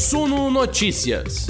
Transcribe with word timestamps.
Suno 0.00 0.50
Notícias. 0.50 1.46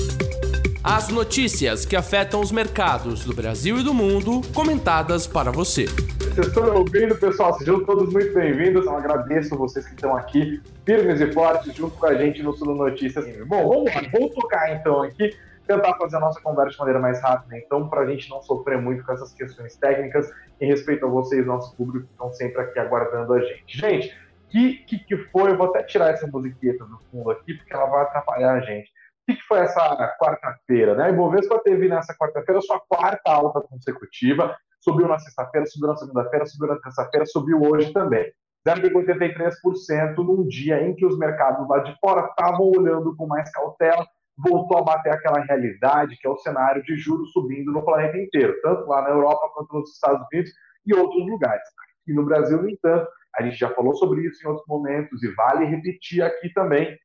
As 0.82 1.08
notícias 1.08 1.86
que 1.86 1.94
afetam 1.94 2.40
os 2.40 2.50
mercados 2.50 3.24
do 3.24 3.32
Brasil 3.32 3.78
e 3.78 3.84
do 3.84 3.94
mundo, 3.94 4.40
comentadas 4.52 5.24
para 5.24 5.52
você. 5.52 5.84
Vocês 5.84 6.48
estão 6.48 6.74
ouvindo, 6.74 7.14
pessoal? 7.14 7.56
Sejam 7.56 7.84
todos 7.84 8.12
muito 8.12 8.34
bem-vindos. 8.34 8.84
Eu 8.86 8.96
agradeço 8.96 9.56
vocês 9.56 9.86
que 9.86 9.94
estão 9.94 10.16
aqui, 10.16 10.60
firmes 10.84 11.20
e 11.20 11.32
fortes, 11.32 11.72
junto 11.76 11.96
com 11.96 12.06
a 12.06 12.14
gente 12.14 12.42
no 12.42 12.52
Suno 12.52 12.74
Notícias. 12.74 13.24
Bom, 13.46 13.68
vamos 13.68 13.94
lá, 13.94 14.02
vamos 14.12 14.34
tocar 14.34 14.74
então 14.74 15.00
aqui, 15.00 15.32
tentar 15.64 15.94
fazer 15.94 16.16
a 16.16 16.20
nossa 16.20 16.40
conversa 16.40 16.72
de 16.72 16.78
maneira 16.80 16.98
mais 16.98 17.22
rápida, 17.22 17.56
então, 17.56 17.88
para 17.88 18.00
a 18.00 18.06
gente 18.06 18.28
não 18.28 18.42
sofrer 18.42 18.82
muito 18.82 19.04
com 19.04 19.12
essas 19.12 19.32
questões 19.32 19.76
técnicas, 19.76 20.28
em 20.60 20.66
respeito 20.66 21.06
a 21.06 21.08
vocês, 21.08 21.46
nosso 21.46 21.72
público, 21.76 22.04
que 22.04 22.12
estão 22.14 22.32
sempre 22.32 22.62
aqui 22.62 22.80
aguardando 22.80 23.32
a 23.32 23.40
gente. 23.40 23.78
Gente, 23.78 24.12
que, 24.50 24.74
que, 24.84 24.98
que 24.98 25.16
foi? 25.28 25.52
Eu 25.52 25.56
vou 25.56 25.68
até 25.68 25.82
tirar 25.82 26.10
essa 26.10 26.26
musiqueta 26.26 26.84
do 26.84 26.98
fundo 27.10 27.30
aqui, 27.30 27.54
porque 27.54 27.72
ela 27.72 27.86
vai 27.86 28.02
atrapalhar 28.02 28.54
a 28.54 28.60
gente. 28.60 28.88
O 28.88 29.32
que, 29.32 29.36
que 29.36 29.46
foi 29.46 29.60
essa 29.60 30.16
quarta-feira? 30.20 30.94
Né? 30.94 31.04
A 31.04 31.10
Ibovespa 31.10 31.60
teve 31.60 31.88
nessa 31.88 32.14
quarta-feira 32.14 32.60
sua 32.60 32.80
quarta 32.88 33.30
alta 33.30 33.60
consecutiva, 33.60 34.56
subiu 34.80 35.06
na 35.06 35.18
sexta-feira, 35.18 35.66
subiu 35.66 35.88
na 35.88 35.96
segunda-feira, 35.96 36.46
subiu 36.46 36.68
na 36.68 36.80
terça-feira, 36.80 37.26
subiu 37.26 37.60
hoje 37.62 37.92
também. 37.92 38.30
0,83% 38.66 40.16
num 40.18 40.46
dia 40.46 40.82
em 40.82 40.94
que 40.94 41.06
os 41.06 41.16
mercados 41.16 41.66
lá 41.68 41.78
de 41.78 41.96
fora 41.98 42.26
estavam 42.26 42.70
olhando 42.76 43.14
com 43.16 43.26
mais 43.26 43.50
cautela, 43.50 44.06
voltou 44.36 44.78
a 44.78 44.82
bater 44.82 45.12
aquela 45.12 45.40
realidade 45.40 46.16
que 46.16 46.26
é 46.26 46.30
o 46.30 46.38
cenário 46.38 46.82
de 46.82 46.96
juros 46.96 47.30
subindo 47.32 47.72
no 47.72 47.84
planeta 47.84 48.18
inteiro, 48.18 48.54
tanto 48.62 48.86
lá 48.86 49.02
na 49.02 49.10
Europa 49.10 49.50
quanto 49.54 49.74
nos 49.78 49.92
Estados 49.92 50.26
Unidos 50.32 50.50
e 50.86 50.94
outros 50.94 51.26
lugares. 51.26 51.62
E 52.06 52.12
no 52.12 52.24
Brasil, 52.24 52.60
no 52.60 52.68
entanto, 52.68 53.08
a 53.36 53.42
gente 53.42 53.56
já 53.56 53.70
falou 53.70 53.94
sobre 53.94 54.26
isso 54.26 54.44
em 54.44 54.48
outros 54.48 54.66
momentos 54.66 55.22
e 55.22 55.28
vale 55.34 55.64
repetir 55.64 56.22
aqui 56.22 56.52
também. 56.52 56.98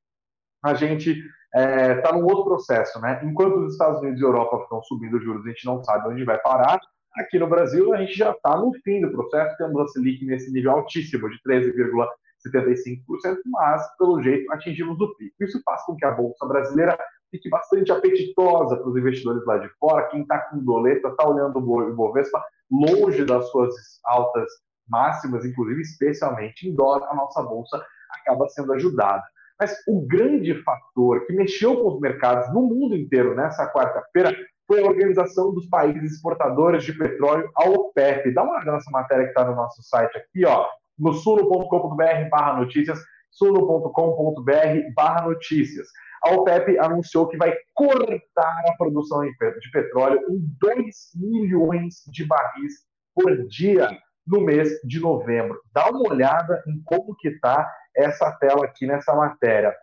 A 0.64 0.74
gente 0.74 1.12
está 1.12 1.60
é, 1.60 2.02
tá 2.02 2.12
num 2.12 2.24
outro 2.24 2.44
processo, 2.44 3.00
né? 3.00 3.22
Enquanto 3.24 3.58
os 3.60 3.74
Estados 3.74 4.02
Unidos 4.02 4.20
e 4.20 4.24
Europa 4.24 4.62
estão 4.64 4.84
subindo 4.84 5.22
juros, 5.22 5.46
a 5.46 5.50
gente 5.50 5.66
não 5.66 5.84
sabe 5.84 6.10
onde 6.10 6.24
vai 6.24 6.38
parar. 6.40 6.80
Aqui 7.18 7.40
no 7.40 7.48
Brasil, 7.48 7.94
a 7.94 7.98
gente 7.98 8.18
já 8.18 8.32
está 8.32 8.58
no 8.58 8.74
fim 8.84 9.00
do 9.00 9.12
processo, 9.12 9.56
temos 9.58 9.80
a 9.80 9.88
Selic 9.88 10.26
nesse 10.26 10.52
nível 10.52 10.72
altíssimo 10.72 11.30
de 11.30 11.40
13,75%, 11.48 13.38
mas, 13.46 13.98
pelo 13.98 14.22
jeito, 14.22 14.52
atingimos 14.52 15.00
o 15.00 15.16
pico. 15.16 15.36
Isso 15.42 15.62
faz 15.64 15.86
com 15.86 15.96
que 15.96 16.04
a 16.04 16.12
Bolsa 16.12 16.46
Brasileira 16.46 16.98
fique 17.32 17.50
bastante 17.50 17.92
apetitosa 17.92 18.76
para 18.76 18.90
os 18.90 18.98
investidores 18.98 19.46
lá 19.46 19.58
de 19.58 19.70
fora. 19.80 20.08
Quem 20.10 20.24
está 20.24 20.40
com 20.40 20.60
doleta 20.60 21.08
está 21.08 21.28
olhando 21.28 21.58
o 21.58 21.90
Ibovespa 21.90 22.44
longe 22.70 23.24
das 23.24 23.50
suas 23.50 23.74
altas 24.04 24.52
máximas, 24.88 25.46
inclusive 25.46 25.82
especialmente 25.82 26.68
em 26.68 26.76
dólar, 26.76 27.08
a 27.10 27.16
nossa 27.16 27.42
bolsa 27.42 27.84
acaba 28.10 28.48
sendo 28.50 28.74
ajudada. 28.74 29.24
Mas 29.60 29.76
o 29.88 30.06
grande 30.06 30.54
fator 30.64 31.26
que 31.26 31.34
mexeu 31.34 31.82
com 31.82 31.88
os 31.88 32.00
mercados 32.00 32.54
no 32.54 32.62
mundo 32.62 32.96
inteiro 32.96 33.36
nessa 33.36 33.72
quarta-feira 33.72 34.36
foi 34.68 34.82
a 34.82 34.86
Organização 34.86 35.54
dos 35.54 35.68
Países 35.68 36.14
Exportadores 36.14 36.84
de 36.84 36.94
Petróleo, 36.94 37.50
a 37.56 37.70
OPEP. 37.70 38.34
Dá 38.34 38.44
uma 38.44 38.56
olhada 38.56 38.74
nessa 38.74 38.92
matéria 38.92 39.26
que 39.26 39.30
está 39.30 39.46
no 39.46 39.56
nosso 39.56 39.82
site 39.84 40.18
aqui, 40.18 40.46
ó, 40.46 40.68
no 40.98 41.14
suno.com.br 41.14 42.30
barra 42.30 42.60
notícias, 42.60 43.00
suno.com.br 43.32 44.52
barra 44.96 45.28
notícias. 45.28 45.88
A 46.24 46.32
OPEP 46.32 46.80
anunciou 46.80 47.28
que 47.28 47.38
vai 47.38 47.56
cortar 47.74 48.64
a 48.68 48.76
produção 48.78 49.22
de 49.22 49.72
petróleo 49.72 50.20
em 50.30 50.40
2 50.60 50.96
milhões 51.16 52.04
de 52.08 52.26
barris 52.26 52.74
por 53.14 53.48
dia 53.48 53.90
no 54.26 54.42
mês 54.42 54.70
de 54.84 55.00
novembro. 55.00 55.60
Dá 55.74 55.90
uma 55.90 56.10
olhada 56.10 56.64
em 56.68 56.82
como 56.84 57.16
que 57.16 57.30
está 57.30 57.72
essa 57.96 58.32
tela 58.34 58.66
aqui 58.66 58.86
nessa 58.86 59.14
matéria. 59.14 59.74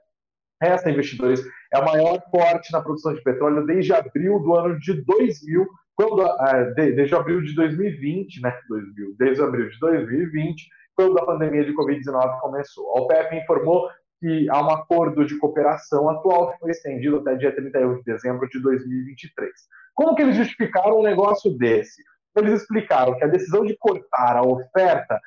Essa, 0.61 0.91
investidores, 0.91 1.43
é 1.73 1.79
o 1.79 1.85
maior 1.85 2.21
corte 2.31 2.73
na 2.73 2.81
produção 2.81 3.15
de 3.15 3.23
petróleo 3.23 3.67
desde 3.67 3.93
abril 3.93 4.39
do 4.41 4.55
ano 4.55 4.79
de 4.79 5.03
2000, 5.03 5.67
quando, 5.97 6.25
uh, 6.25 6.75
desde 6.75 7.15
abril 7.15 7.43
de 7.43 7.55
2020, 7.55 8.41
né, 8.41 8.57
2000, 8.69 9.15
desde 9.19 9.43
abril 9.43 9.69
de 9.69 9.79
2020, 9.81 10.69
quando 10.95 11.19
a 11.19 11.27
pandemia 11.27 11.65
de 11.65 11.75
Covid-19 11.75 12.41
começou. 12.41 12.97
A 12.97 13.01
OPEP 13.01 13.37
informou 13.37 13.89
que 14.21 14.49
há 14.51 14.65
um 14.65 14.71
acordo 14.71 15.27
de 15.27 15.37
cooperação 15.37 16.09
atual 16.09 16.53
que 16.53 16.59
foi 16.61 16.71
estendido 16.71 17.17
até 17.17 17.35
dia 17.35 17.55
31 17.55 17.97
de 17.97 18.05
dezembro 18.05 18.49
de 18.49 18.61
2023. 18.61 19.51
Como 19.95 20.15
que 20.15 20.23
eles 20.23 20.37
justificaram 20.37 21.01
um 21.01 21.03
negócio 21.03 21.51
desse? 21.59 22.03
Eles 22.37 22.63
explicaram 22.63 23.17
que 23.17 23.25
a 23.25 23.29
decisão 23.29 23.65
de 23.65 23.77
cortar 23.77 24.37
a 24.37 24.43
oferta 24.43 25.21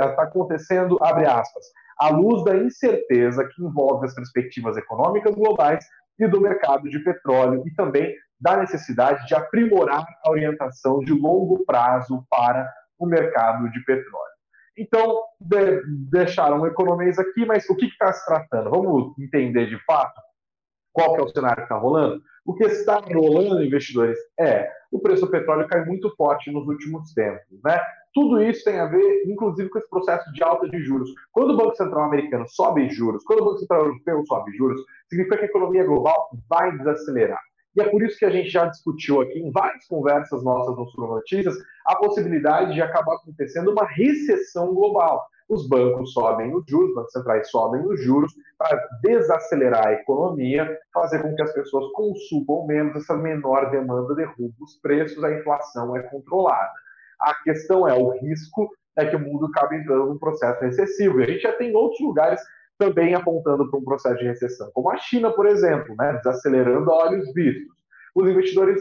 está 0.00 0.22
acontecendo, 0.22 0.98
abre 1.00 1.26
aspas, 1.26 1.64
à 1.98 2.08
luz 2.08 2.42
da 2.44 2.56
incerteza 2.56 3.46
que 3.46 3.62
envolve 3.62 4.06
as 4.06 4.14
perspectivas 4.14 4.76
econômicas 4.76 5.34
globais 5.34 5.84
e 6.18 6.26
do 6.26 6.40
mercado 6.40 6.88
de 6.88 6.98
petróleo 7.00 7.62
e 7.66 7.74
também 7.74 8.14
da 8.40 8.56
necessidade 8.56 9.26
de 9.26 9.34
aprimorar 9.34 10.04
a 10.24 10.30
orientação 10.30 10.98
de 11.00 11.12
longo 11.12 11.64
prazo 11.64 12.24
para 12.28 12.68
o 12.98 13.06
mercado 13.06 13.70
de 13.70 13.80
petróleo. 13.84 14.34
Então, 14.76 15.22
de, 15.40 15.82
deixaram 16.10 16.66
economês 16.66 17.18
aqui, 17.18 17.46
mas 17.46 17.68
o 17.70 17.76
que 17.76 17.86
está 17.86 18.12
se 18.12 18.26
tratando? 18.26 18.70
Vamos 18.70 19.16
entender 19.18 19.66
de 19.66 19.78
fato 19.84 20.20
qual 20.94 21.12
que 21.12 21.20
é 21.20 21.24
o 21.24 21.28
cenário 21.28 21.56
que 21.56 21.62
está 21.64 21.76
rolando? 21.76 22.22
O 22.46 22.54
que 22.54 22.64
está 22.64 23.00
rolando, 23.00 23.64
investidores, 23.64 24.18
é 24.38 24.70
o 24.92 25.00
preço 25.00 25.26
do 25.26 25.30
petróleo 25.30 25.66
cai 25.66 25.84
muito 25.84 26.08
forte 26.14 26.52
nos 26.52 26.66
últimos 26.68 27.12
tempos, 27.12 27.60
né? 27.64 27.80
Tudo 28.14 28.40
isso 28.40 28.62
tem 28.62 28.78
a 28.78 28.86
ver, 28.86 29.24
inclusive, 29.26 29.68
com 29.68 29.78
esse 29.78 29.90
processo 29.90 30.32
de 30.32 30.42
alta 30.44 30.68
de 30.68 30.78
juros. 30.78 31.10
Quando 31.32 31.50
o 31.50 31.56
Banco 31.56 31.74
Central 31.74 32.04
americano 32.04 32.46
sobe 32.48 32.88
juros, 32.90 33.24
quando 33.24 33.40
o 33.40 33.44
Banco 33.46 33.58
Central 33.58 33.86
europeu 33.86 34.24
sobe 34.24 34.56
juros, 34.56 34.80
significa 35.08 35.36
que 35.36 35.42
a 35.46 35.48
economia 35.48 35.84
global 35.84 36.30
vai 36.48 36.70
desacelerar. 36.78 37.40
E 37.76 37.82
é 37.82 37.88
por 37.88 38.00
isso 38.04 38.16
que 38.16 38.24
a 38.24 38.30
gente 38.30 38.48
já 38.48 38.66
discutiu 38.66 39.20
aqui 39.20 39.40
em 39.40 39.50
várias 39.50 39.84
conversas 39.88 40.44
nossas 40.44 40.76
no 40.76 40.86
Sul 40.90 41.08
Notícias 41.08 41.56
a 41.86 41.96
possibilidade 41.96 42.74
de 42.74 42.80
acabar 42.80 43.16
acontecendo 43.16 43.72
uma 43.72 43.84
recessão 43.84 44.72
global 44.72 45.26
os 45.54 45.68
bancos 45.68 46.12
sobem 46.12 46.54
os 46.54 46.64
juros, 46.68 46.90
os 46.90 46.94
bancos 46.94 47.12
centrais 47.12 47.50
sobem 47.50 47.86
os 47.86 48.02
juros 48.02 48.32
para 48.58 48.76
desacelerar 49.02 49.86
a 49.86 49.92
economia, 49.92 50.78
fazer 50.92 51.22
com 51.22 51.34
que 51.34 51.42
as 51.42 51.52
pessoas 51.52 51.90
consumam 51.92 52.66
menos, 52.66 52.96
essa 52.96 53.16
menor 53.16 53.70
demanda 53.70 54.14
derruba 54.14 54.54
os 54.60 54.76
preços, 54.80 55.22
a 55.22 55.32
inflação 55.32 55.96
é 55.96 56.02
controlada. 56.02 56.72
A 57.20 57.34
questão 57.42 57.88
é 57.88 57.94
o 57.94 58.10
risco 58.10 58.68
é 58.96 59.06
que 59.06 59.16
o 59.16 59.20
mundo 59.20 59.46
acabe 59.46 59.76
entrando 59.76 60.06
num 60.06 60.18
processo 60.18 60.60
recessivo. 60.60 61.20
E 61.20 61.24
a 61.24 61.26
gente 61.26 61.42
já 61.42 61.52
tem 61.52 61.74
outros 61.74 62.00
lugares 62.00 62.40
também 62.78 63.14
apontando 63.14 63.70
para 63.70 63.78
um 63.78 63.84
processo 63.84 64.18
de 64.18 64.26
recessão, 64.26 64.70
como 64.72 64.90
a 64.90 64.96
China, 64.96 65.32
por 65.32 65.46
exemplo, 65.46 65.94
né, 65.96 66.14
desacelerando 66.14 66.90
a 66.90 67.06
olhos 67.06 67.32
vistos. 67.32 67.74
Os 68.14 68.28
investidores 68.28 68.80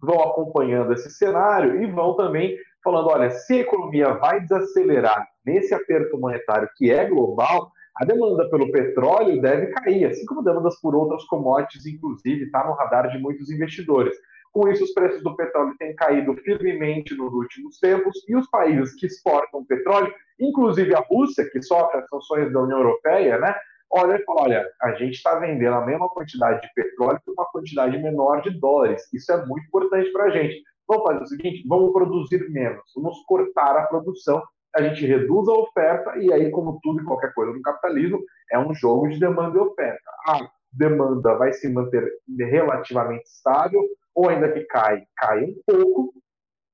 vão 0.00 0.20
acompanhando 0.22 0.92
esse 0.92 1.10
cenário 1.10 1.82
e 1.82 1.90
vão 1.90 2.16
também 2.16 2.56
falando: 2.82 3.08
olha, 3.08 3.30
se 3.30 3.54
a 3.54 3.60
economia 3.60 4.14
vai 4.14 4.40
desacelerar 4.40 5.26
nesse 5.48 5.74
aperto 5.74 6.18
monetário 6.18 6.68
que 6.76 6.90
é 6.90 7.06
global, 7.06 7.72
a 7.96 8.04
demanda 8.04 8.48
pelo 8.48 8.70
petróleo 8.70 9.40
deve 9.40 9.68
cair, 9.68 10.06
assim 10.06 10.24
como 10.26 10.42
demandas 10.42 10.80
por 10.80 10.94
outras 10.94 11.24
commodities, 11.24 11.86
inclusive, 11.86 12.44
está 12.44 12.64
no 12.64 12.74
radar 12.74 13.10
de 13.10 13.18
muitos 13.18 13.50
investidores. 13.50 14.14
Com 14.52 14.68
isso, 14.68 14.84
os 14.84 14.92
preços 14.92 15.22
do 15.22 15.34
petróleo 15.34 15.74
têm 15.78 15.94
caído 15.96 16.34
firmemente 16.36 17.14
nos 17.16 17.32
últimos 17.32 17.78
tempos 17.78 18.24
e 18.28 18.36
os 18.36 18.48
países 18.48 18.94
que 18.94 19.06
exportam 19.06 19.64
petróleo, 19.64 20.12
inclusive 20.38 20.94
a 20.94 21.00
Rússia, 21.00 21.48
que 21.50 21.60
sofre 21.60 21.98
as 21.98 22.08
sanções 22.08 22.52
da 22.52 22.62
União 22.62 22.78
Europeia, 22.78 23.38
né, 23.38 23.54
olha 23.90 24.16
e 24.16 24.24
fala: 24.24 24.42
olha, 24.42 24.70
a 24.82 24.92
gente 24.92 25.14
está 25.14 25.38
vendendo 25.38 25.74
a 25.74 25.84
mesma 25.84 26.08
quantidade 26.08 26.60
de 26.60 26.72
petróleo 26.74 27.20
por 27.24 27.32
uma 27.32 27.46
quantidade 27.46 27.98
menor 27.98 28.42
de 28.42 28.50
dólares. 28.58 29.02
Isso 29.12 29.32
é 29.32 29.44
muito 29.44 29.66
importante 29.66 30.10
para 30.12 30.24
a 30.24 30.30
gente. 30.30 30.62
Vamos 30.86 31.04
fazer 31.04 31.22
o 31.22 31.26
seguinte: 31.26 31.64
vamos 31.68 31.92
produzir 31.92 32.48
menos, 32.50 32.82
vamos 32.94 33.18
cortar 33.26 33.76
a 33.76 33.86
produção, 33.86 34.42
a 34.76 34.82
gente 34.82 35.06
reduz 35.06 35.48
a 35.48 35.52
oferta, 35.52 36.18
e 36.18 36.32
aí, 36.32 36.50
como 36.50 36.78
tudo 36.82 37.02
e 37.02 37.04
qualquer 37.04 37.32
coisa 37.34 37.52
no 37.52 37.62
capitalismo, 37.62 38.20
é 38.50 38.58
um 38.58 38.74
jogo 38.74 39.08
de 39.08 39.18
demanda 39.18 39.56
e 39.56 39.60
oferta. 39.60 40.10
A 40.28 40.48
demanda 40.72 41.36
vai 41.36 41.52
se 41.52 41.68
manter 41.68 42.08
relativamente 42.38 43.24
estável, 43.24 43.82
ou 44.14 44.28
ainda 44.28 44.52
que 44.52 44.64
cai, 44.64 45.04
cai 45.16 45.44
um 45.44 45.54
pouco, 45.66 46.12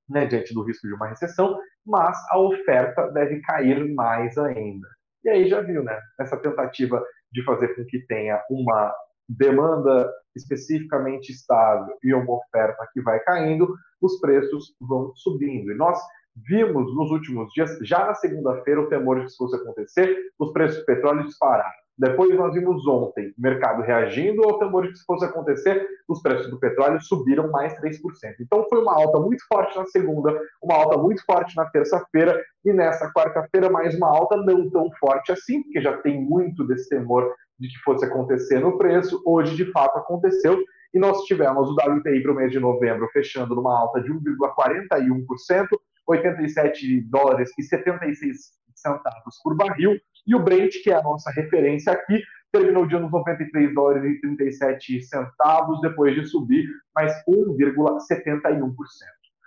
né, 0.09 0.27
diante 0.27 0.53
do 0.53 0.63
risco 0.63 0.87
de 0.87 0.95
uma 0.95 1.09
recessão, 1.09 1.59
mas 1.87 2.17
a 2.31 2.39
oferta 2.39 3.11
deve 3.13 3.41
cair 3.43 3.95
mais 3.95 4.37
ainda. 4.39 4.89
E 5.25 5.29
aí 5.31 5.49
já 5.49 5.61
viu, 5.61 5.83
né? 5.83 5.99
Essa 6.21 6.37
tentativa 6.37 7.03
de 7.33 7.43
fazer 7.45 7.75
com 7.75 7.85
que 7.87 8.05
tenha 8.07 8.43
uma 8.51 8.95
demanda 9.29 10.11
especificamente 10.37 11.31
estável 11.33 11.97
e 12.03 12.13
uma 12.13 12.35
oferta 12.35 12.87
que 12.93 13.01
vai 13.01 13.19
caindo, 13.21 13.75
os 14.01 14.21
preços 14.21 14.75
vão 14.81 15.13
subindo. 15.17 15.73
E 15.73 15.77
nós 15.77 15.99
vimos 16.37 16.95
nos 16.95 17.11
últimos 17.11 17.53
dias, 17.53 17.79
já 17.83 18.07
na 18.07 18.15
segunda-feira, 18.15 18.81
o 18.81 18.89
temor 18.89 19.17
de 19.17 19.23
que 19.23 19.29
isso 19.29 19.39
fosse 19.39 19.57
acontecer, 19.57 20.17
os 20.39 20.53
preços 20.53 20.79
do 20.79 20.85
petróleo 20.85 21.25
dispararam. 21.25 21.85
Depois 21.97 22.37
nós 22.37 22.53
vimos 22.53 22.85
ontem 22.89 23.33
o 23.39 23.41
mercado 23.41 23.81
reagindo 23.83 24.43
ao 24.43 24.59
temor 24.59 24.83
de 24.83 24.89
que 24.89 24.95
isso 24.97 25.05
fosse 25.07 25.25
acontecer, 25.25 25.87
os 26.09 26.21
preços 26.21 26.51
do 26.51 26.59
petróleo 26.59 27.01
subiram 27.01 27.49
mais 27.53 27.73
3%. 27.81 28.01
Então 28.41 28.67
foi 28.69 28.83
uma 28.83 28.95
alta 28.95 29.21
muito 29.21 29.47
forte 29.47 29.79
na 29.79 29.87
segunda, 29.87 30.37
uma 30.61 30.75
alta 30.75 30.99
muito 30.99 31.25
forte 31.25 31.57
na 31.57 31.67
terça-feira 31.67 32.43
e 32.65 32.73
nessa 32.73 33.13
quarta-feira 33.13 33.71
mais 33.71 33.95
uma 33.95 34.09
alta 34.09 34.37
não 34.37 34.69
tão 34.71 34.91
forte 34.99 35.31
assim, 35.31 35.63
porque 35.63 35.81
já 35.81 35.97
tem 35.99 36.21
muito 36.21 36.67
desse 36.67 36.89
temor 36.89 37.33
de 37.61 37.69
que 37.69 37.79
fosse 37.85 38.05
acontecer 38.05 38.59
no 38.59 38.77
preço, 38.77 39.23
hoje 39.25 39.55
de 39.55 39.71
fato 39.71 39.97
aconteceu, 39.97 40.61
e 40.93 40.99
nós 40.99 41.23
tivemos 41.23 41.69
o 41.69 41.75
WTI 41.75 42.23
para 42.23 42.33
o 42.33 42.35
mês 42.35 42.51
de 42.51 42.59
novembro 42.59 43.09
fechando 43.13 43.55
numa 43.55 43.79
alta 43.79 44.01
de 44.01 44.13
1,41%, 44.13 45.67
87 46.07 47.03
dólares 47.03 47.51
e 47.59 47.63
76 47.63 48.37
centavos 48.75 49.41
por 49.43 49.57
barril, 49.57 49.99
e 50.27 50.35
o 50.35 50.43
Brent, 50.43 50.73
que 50.83 50.91
é 50.91 50.95
a 50.95 51.03
nossa 51.03 51.31
referência 51.31 51.93
aqui, 51.93 52.23
terminou 52.53 52.85
o 52.85 52.89
dia 52.89 53.01
nos 53.01 53.11
93 53.11 53.75
dólares 53.75 54.05
e 54.05 54.21
37 54.21 55.03
centavos, 55.03 55.81
depois 55.81 56.15
de 56.15 56.25
subir 56.27 56.67
mais 56.95 57.13
1,71%. 57.29 58.73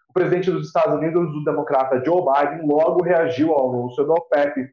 O 0.09 0.13
presidente 0.13 0.51
dos 0.51 0.67
Estados 0.67 0.95
Unidos, 0.97 1.33
o 1.35 1.43
democrata 1.43 2.03
Joe 2.03 2.21
Biden, 2.21 2.67
logo 2.67 3.03
reagiu 3.03 3.53
ao 3.53 3.69
anúncio 3.69 4.05
da 4.05 4.13
OPEP, 4.13 4.69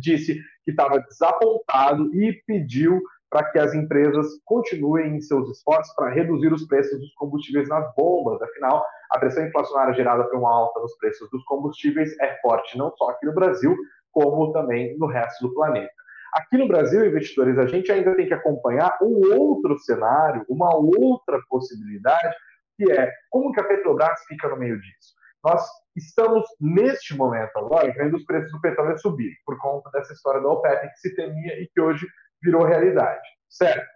disse 0.00 0.34
que 0.64 0.70
estava 0.70 1.00
desapontado 1.00 2.14
e 2.14 2.32
pediu 2.46 3.00
para 3.30 3.50
que 3.50 3.58
as 3.58 3.74
empresas 3.74 4.26
continuem 4.44 5.16
em 5.16 5.20
seus 5.20 5.50
esforços 5.50 5.94
para 5.94 6.10
reduzir 6.10 6.52
os 6.52 6.66
preços 6.66 6.98
dos 7.00 7.12
combustíveis 7.14 7.68
nas 7.68 7.92
bombas. 7.94 8.40
Afinal, 8.40 8.84
a 9.10 9.18
pressão 9.18 9.46
inflacionária 9.46 9.94
gerada 9.94 10.24
por 10.24 10.38
uma 10.38 10.52
alta 10.52 10.80
nos 10.80 10.96
preços 10.96 11.28
dos 11.30 11.44
combustíveis 11.44 12.18
é 12.20 12.38
forte 12.40 12.78
não 12.78 12.94
só 12.96 13.10
aqui 13.10 13.26
no 13.26 13.34
Brasil, 13.34 13.76
como 14.12 14.52
também 14.52 14.96
no 14.98 15.06
resto 15.06 15.46
do 15.46 15.54
planeta. 15.54 15.92
Aqui 16.34 16.58
no 16.58 16.68
Brasil, 16.68 17.04
investidores, 17.04 17.58
a 17.58 17.66
gente 17.66 17.90
ainda 17.90 18.14
tem 18.14 18.26
que 18.26 18.34
acompanhar 18.34 18.96
um 19.02 19.38
outro 19.38 19.78
cenário, 19.78 20.44
uma 20.48 20.74
outra 20.74 21.38
possibilidade, 21.48 22.34
que 22.76 22.92
é 22.92 23.10
como 23.30 23.52
que 23.52 23.60
a 23.60 23.64
Petrobras 23.64 24.20
fica 24.28 24.48
no 24.48 24.56
meio 24.56 24.78
disso. 24.80 25.14
Nós 25.44 25.62
estamos, 25.96 26.44
neste 26.60 27.16
momento 27.16 27.56
agora, 27.56 27.92
vendo 27.92 28.16
os 28.16 28.24
preços 28.24 28.50
do 28.52 28.60
petróleo 28.60 28.98
subir, 28.98 29.32
por 29.46 29.56
conta 29.58 29.90
dessa 29.92 30.12
história 30.12 30.40
da 30.40 30.48
OPEP 30.48 30.90
que 30.90 30.98
se 30.98 31.14
temia 31.14 31.62
e 31.62 31.68
que 31.68 31.80
hoje 31.80 32.06
virou 32.42 32.64
realidade, 32.64 33.26
certo? 33.48 33.86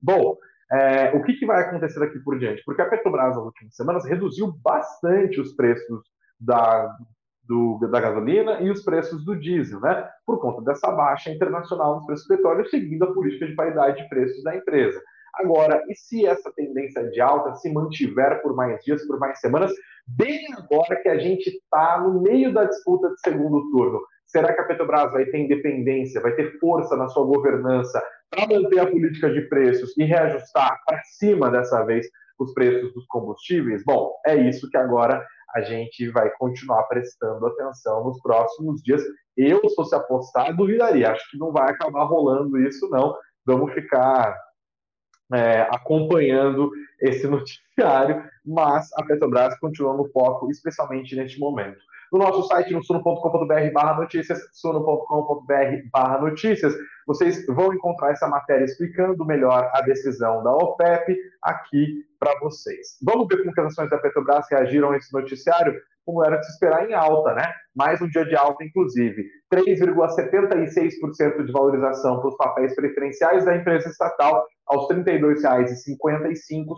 Bom, 0.00 0.36
é, 0.70 1.12
o 1.14 1.22
que, 1.22 1.34
que, 1.34 1.46
vai 1.46 1.62
acontecer 1.62 1.98
daqui 1.98 2.18
por 2.20 2.38
diante? 2.38 2.62
Porque 2.64 2.82
a 2.82 2.88
Petrobras, 2.88 3.36
nas 3.36 3.44
últimas 3.44 3.74
semanas, 3.74 4.04
reduziu 4.04 4.52
bastante 4.62 5.40
os 5.40 5.54
preços 5.54 6.02
da, 6.38 6.94
do, 7.44 7.78
da 7.90 8.00
gasolina 8.00 8.60
e 8.60 8.70
os 8.70 8.82
preços 8.82 9.24
do 9.24 9.34
diesel, 9.34 9.80
né? 9.80 10.08
Por 10.26 10.38
conta 10.40 10.62
dessa 10.62 10.90
baixa 10.92 11.30
internacional 11.30 11.96
nos 11.96 12.06
preços 12.06 12.26
do 12.26 12.36
petróleo, 12.36 12.68
seguindo 12.68 13.04
a 13.04 13.14
política 13.14 13.46
de 13.46 13.54
paridade 13.54 14.02
de 14.02 14.08
preços 14.10 14.42
da 14.44 14.54
empresa. 14.54 15.00
Agora, 15.34 15.82
e 15.88 15.94
se 15.94 16.26
essa 16.26 16.52
tendência 16.52 17.08
de 17.10 17.20
alta 17.20 17.54
se 17.54 17.72
mantiver 17.72 18.42
por 18.42 18.54
mais 18.54 18.82
dias, 18.84 19.06
por 19.06 19.18
mais 19.18 19.40
semanas, 19.40 19.72
bem 20.06 20.40
agora 20.54 21.00
que 21.00 21.08
a 21.08 21.18
gente 21.18 21.48
está 21.48 22.00
no 22.00 22.20
meio 22.20 22.52
da 22.52 22.64
disputa 22.64 23.08
de 23.10 23.20
segundo 23.20 23.70
turno? 23.70 24.00
Será 24.28 24.52
que 24.52 24.60
a 24.60 24.64
Petrobras 24.64 25.10
vai 25.10 25.24
ter 25.24 25.38
independência, 25.38 26.20
vai 26.20 26.32
ter 26.32 26.58
força 26.58 26.94
na 26.96 27.08
sua 27.08 27.24
governança 27.24 28.02
para 28.30 28.46
manter 28.46 28.78
a 28.78 28.86
política 28.86 29.30
de 29.30 29.40
preços 29.48 29.96
e 29.96 30.04
reajustar 30.04 30.78
para 30.86 31.02
cima 31.04 31.50
dessa 31.50 31.82
vez 31.84 32.06
os 32.38 32.52
preços 32.52 32.92
dos 32.92 33.06
combustíveis? 33.06 33.82
Bom, 33.84 34.12
é 34.26 34.36
isso 34.36 34.68
que 34.68 34.76
agora 34.76 35.26
a 35.54 35.62
gente 35.62 36.10
vai 36.10 36.30
continuar 36.36 36.82
prestando 36.84 37.46
atenção 37.46 38.04
nos 38.04 38.20
próximos 38.20 38.82
dias. 38.82 39.02
Eu, 39.34 39.66
se 39.66 39.74
fosse 39.74 39.94
apostar, 39.94 40.54
duvidaria. 40.54 41.10
Acho 41.10 41.30
que 41.30 41.38
não 41.38 41.50
vai 41.50 41.70
acabar 41.70 42.04
rolando 42.04 42.60
isso, 42.60 42.86
não. 42.90 43.16
Vamos 43.46 43.72
ficar 43.72 44.38
é, 45.32 45.62
acompanhando 45.70 46.70
esse 47.00 47.24
noticiário, 47.26 48.22
mas 48.44 48.92
a 48.92 49.02
Petrobras 49.06 49.58
continua 49.58 49.96
no 49.96 50.06
foco, 50.10 50.50
especialmente 50.50 51.16
neste 51.16 51.40
momento 51.40 51.80
no 52.12 52.18
nosso 52.18 52.42
site, 52.48 52.72
no 52.72 52.82
suno.com.br 52.82 53.72
barra 53.72 53.94
notícias, 53.94 54.38
suno.com.br 54.52 55.52
barra 55.92 56.18
notícias. 56.20 56.74
Vocês 57.06 57.46
vão 57.46 57.72
encontrar 57.72 58.12
essa 58.12 58.28
matéria 58.28 58.64
explicando 58.64 59.24
melhor 59.24 59.70
a 59.72 59.80
decisão 59.82 60.42
da 60.42 60.52
OPEP 60.52 61.16
aqui 61.42 62.04
para 62.18 62.38
vocês. 62.40 62.98
Vamos 63.02 63.28
ver 63.28 63.38
como 63.38 63.52
as 63.56 63.72
ações 63.72 63.90
da 63.90 63.98
Petrobras 63.98 64.46
reagiram 64.50 64.90
a 64.90 64.96
esse 64.96 65.12
noticiário, 65.12 65.80
como 66.04 66.24
era 66.24 66.36
de 66.36 66.46
se 66.46 66.52
esperar 66.52 66.88
em 66.88 66.94
alta, 66.94 67.34
né? 67.34 67.52
Mais 67.74 68.00
um 68.00 68.08
dia 68.08 68.24
de 68.24 68.34
alta, 68.36 68.64
inclusive. 68.64 69.24
3,76% 69.52 71.44
de 71.44 71.52
valorização 71.52 72.20
para 72.20 72.28
os 72.28 72.36
papéis 72.36 72.74
preferenciais 72.74 73.44
da 73.44 73.56
empresa 73.56 73.88
estatal 73.88 74.46
aos 74.66 74.88
R$ 74.90 75.02
32,55 75.04 76.74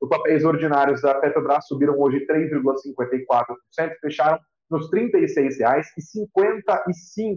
os 0.00 0.08
papéis 0.08 0.44
ordinários 0.44 1.02
da 1.02 1.14
Petrobras 1.14 1.66
subiram 1.66 1.98
hoje 1.98 2.24
3,54%, 2.26 3.56
fecharam 4.00 4.38
nos 4.70 4.90
R$ 4.92 5.10
36,55. 5.12 7.36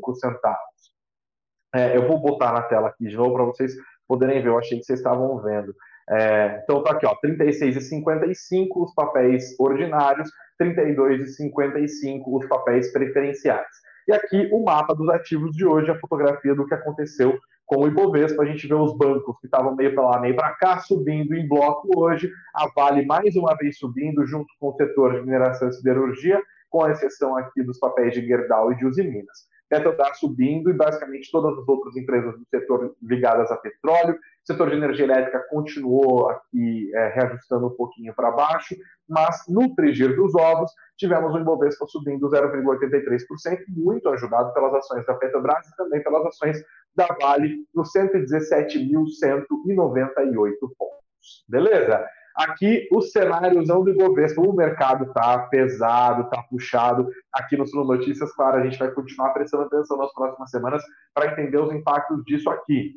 É, 1.76 1.98
eu 1.98 2.08
vou 2.08 2.20
botar 2.20 2.54
na 2.54 2.62
tela 2.62 2.90
aqui 2.90 3.08
de 3.08 3.18
novo 3.18 3.34
para 3.34 3.46
vocês 3.46 3.74
poderem 4.08 4.42
ver. 4.42 4.50
Eu 4.50 4.60
achei 4.60 4.78
que 4.78 4.86
vocês 4.86 5.00
estavam 5.00 5.42
vendo. 5.42 5.74
É, 6.10 6.60
então 6.64 6.84
tá 6.84 6.92
aqui, 6.92 7.06
ó, 7.06 7.16
36,55 7.26 8.68
os 8.76 8.94
papéis 8.94 9.56
ordinários, 9.60 10.30
32,55 10.62 12.22
os 12.28 12.46
papéis 12.48 12.92
preferenciais. 12.92 13.68
E 14.08 14.14
aqui 14.14 14.50
o 14.52 14.64
mapa 14.64 14.94
dos 14.94 15.10
ativos 15.10 15.56
de 15.56 15.66
hoje, 15.66 15.90
a 15.90 16.00
fotografia 16.00 16.54
do 16.54 16.66
que 16.66 16.74
aconteceu 16.74 17.40
com 17.66 17.84
o 17.84 17.88
Ibovespa, 17.88 18.44
a 18.44 18.46
gente 18.46 18.68
vê 18.68 18.74
os 18.74 18.96
bancos 18.96 19.38
que 19.40 19.48
estavam 19.48 19.76
meio 19.76 19.96
para 19.96 20.10
lá, 20.10 20.20
meio 20.20 20.36
para 20.36 20.52
cá, 20.54 20.80
subindo 20.80 21.34
em 21.34 21.48
bloco 21.48 21.90
hoje, 21.98 22.30
a 22.54 22.68
Vale 22.76 23.06
mais 23.06 23.36
uma 23.36 23.56
vez 23.56 23.78
subindo, 23.78 24.26
junto 24.26 24.48
com 24.60 24.70
o 24.70 24.76
setor 24.76 25.14
de 25.14 25.22
mineração 25.22 25.70
e 25.70 25.74
siderurgia, 25.74 26.42
com 26.70 26.84
a 26.84 26.92
exceção 26.92 27.38
aqui 27.38 27.64
dos 27.64 27.80
papéis 27.80 28.14
de 28.14 28.26
Gerdau 28.26 28.72
e 28.72 28.76
de 28.76 28.86
Usiminas. 28.86 29.53
Petrobras 29.74 30.20
subindo 30.20 30.70
e 30.70 30.74
basicamente 30.74 31.32
todas 31.32 31.58
as 31.58 31.68
outras 31.68 31.98
empresas 31.98 32.38
do 32.38 32.46
setor 32.48 32.96
ligadas 33.02 33.50
a 33.52 33.58
petróleo. 33.58 34.14
O 34.14 34.46
setor 34.46 34.70
de 34.70 34.76
energia 34.76 35.06
elétrica 35.06 35.44
continuou 35.50 36.30
aqui 36.30 36.92
é, 36.94 37.08
reajustando 37.10 37.66
um 37.68 37.76
pouquinho 37.76 38.14
para 38.14 38.30
baixo, 38.30 38.76
mas 39.10 39.44
no 39.48 39.74
frigir 39.74 40.16
dos 40.16 40.36
ovos 40.36 40.72
tivemos 40.96 41.34
o 41.34 41.40
Ibovespa 41.40 41.88
subindo 41.88 42.30
0,83%, 42.30 43.64
muito 43.70 44.08
ajudado 44.10 44.54
pelas 44.54 44.76
ações 44.76 45.04
da 45.08 45.16
Petrobras 45.16 45.68
e 45.68 45.76
também 45.76 46.04
pelas 46.04 46.24
ações 46.28 46.64
da 46.96 47.08
Vale, 47.20 47.66
nos 47.74 47.92
117.198 47.92 50.54
pontos. 50.78 51.44
Beleza? 51.50 52.08
Aqui 52.36 52.88
o 52.92 53.02
cenáriozão 53.02 53.84
do 53.84 53.92
Ibovespa, 53.92 54.42
o 54.42 54.54
mercado 54.54 55.14
tá 55.14 55.38
pesado, 55.50 56.30
tá 56.30 56.42
puxado. 56.50 57.08
Aqui 57.32 57.56
no 57.56 57.68
Sul 57.68 57.86
Notícias, 57.86 58.34
claro, 58.34 58.58
a 58.58 58.64
gente 58.64 58.80
vai 58.80 58.92
continuar 58.92 59.32
prestando 59.34 59.64
atenção 59.64 59.98
nas 59.98 60.12
próximas 60.14 60.50
semanas 60.50 60.84
para 61.14 61.32
entender 61.32 61.58
os 61.58 61.72
impactos 61.72 62.24
disso 62.26 62.50
aqui. 62.50 62.96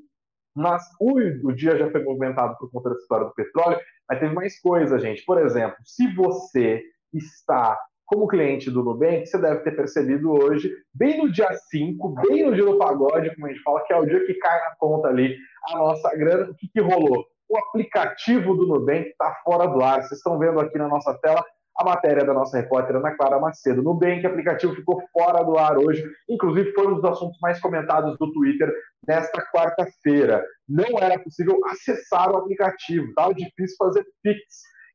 Mas 0.54 0.82
o, 0.98 1.18
o 1.48 1.52
dia 1.52 1.76
já 1.76 1.90
foi 1.90 2.02
movimentado 2.02 2.56
por 2.58 2.70
conta 2.70 2.90
da 2.90 2.96
história 2.96 3.26
do 3.26 3.34
petróleo, 3.34 3.78
mas 4.08 4.18
teve 4.18 4.34
mais 4.34 4.58
coisa, 4.58 4.98
gente. 4.98 5.22
Por 5.24 5.38
exemplo, 5.38 5.76
se 5.84 6.10
você 6.14 6.82
está 7.12 7.78
como 8.06 8.28
cliente 8.28 8.70
do 8.70 8.82
Nubank, 8.82 9.26
você 9.26 9.36
deve 9.36 9.60
ter 9.60 9.72
percebido 9.72 10.30
hoje, 10.30 10.72
bem 10.94 11.18
no 11.18 11.30
dia 11.30 11.52
5, 11.52 12.08
bem 12.28 12.46
no 12.46 12.54
dia 12.54 12.64
do 12.64 12.78
pagode, 12.78 13.34
como 13.34 13.46
a 13.46 13.50
gente 13.50 13.62
fala, 13.62 13.84
que 13.84 13.92
é 13.92 13.96
o 13.98 14.06
dia 14.06 14.24
que 14.24 14.34
cai 14.34 14.58
na 14.60 14.76
conta 14.76 15.08
ali 15.08 15.36
a 15.68 15.76
nossa 15.76 16.16
grana, 16.16 16.50
o 16.50 16.54
que, 16.54 16.68
que 16.68 16.80
rolou? 16.80 17.26
O 17.48 17.58
aplicativo 17.58 18.54
do 18.54 18.66
Nubank 18.66 19.08
está 19.08 19.34
fora 19.44 19.66
do 19.66 19.82
ar. 19.82 20.02
Vocês 20.02 20.18
estão 20.18 20.38
vendo 20.38 20.60
aqui 20.60 20.76
na 20.78 20.88
nossa 20.88 21.14
tela 21.18 21.44
a 21.78 21.84
matéria 21.84 22.24
da 22.24 22.32
nossa 22.32 22.56
repórter 22.56 22.96
Ana 22.96 23.14
Clara 23.16 23.38
Macedo. 23.38 23.82
Nubank, 23.82 24.26
aplicativo 24.26 24.74
ficou 24.74 25.02
fora 25.12 25.44
do 25.44 25.58
ar 25.58 25.76
hoje, 25.76 26.02
inclusive 26.28 26.72
foi 26.72 26.86
um 26.86 26.94
dos 26.94 27.04
assuntos 27.04 27.38
mais 27.40 27.60
comentados 27.60 28.16
do 28.18 28.32
Twitter 28.32 28.72
nesta 29.06 29.44
quarta-feira. 29.54 30.42
Não 30.66 30.98
era 30.98 31.18
possível 31.18 31.60
acessar 31.66 32.32
o 32.32 32.38
aplicativo, 32.38 33.08
estava 33.08 33.34
difícil 33.34 33.76
fazer 33.78 34.06
Pix 34.22 34.40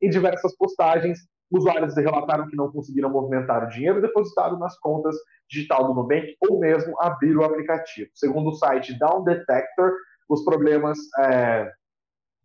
em 0.01 0.09
diversas 0.09 0.57
postagens 0.57 1.19
Usuários 1.51 1.97
relataram 1.97 2.47
que 2.47 2.55
não 2.55 2.71
conseguiram 2.71 3.09
movimentar 3.09 3.65
o 3.65 3.67
dinheiro 3.67 4.01
depositado 4.01 4.57
nas 4.57 4.79
contas 4.79 5.15
digital 5.49 5.85
do 5.85 5.93
Nubank 5.93 6.33
ou 6.49 6.59
mesmo 6.59 6.95
abrir 7.01 7.35
o 7.35 7.43
aplicativo. 7.43 8.09
Segundo 8.15 8.51
o 8.51 8.53
site 8.53 8.97
Down 8.97 9.25
Detector, 9.25 9.91
os 10.29 10.45
problemas 10.45 10.97
é, 11.19 11.69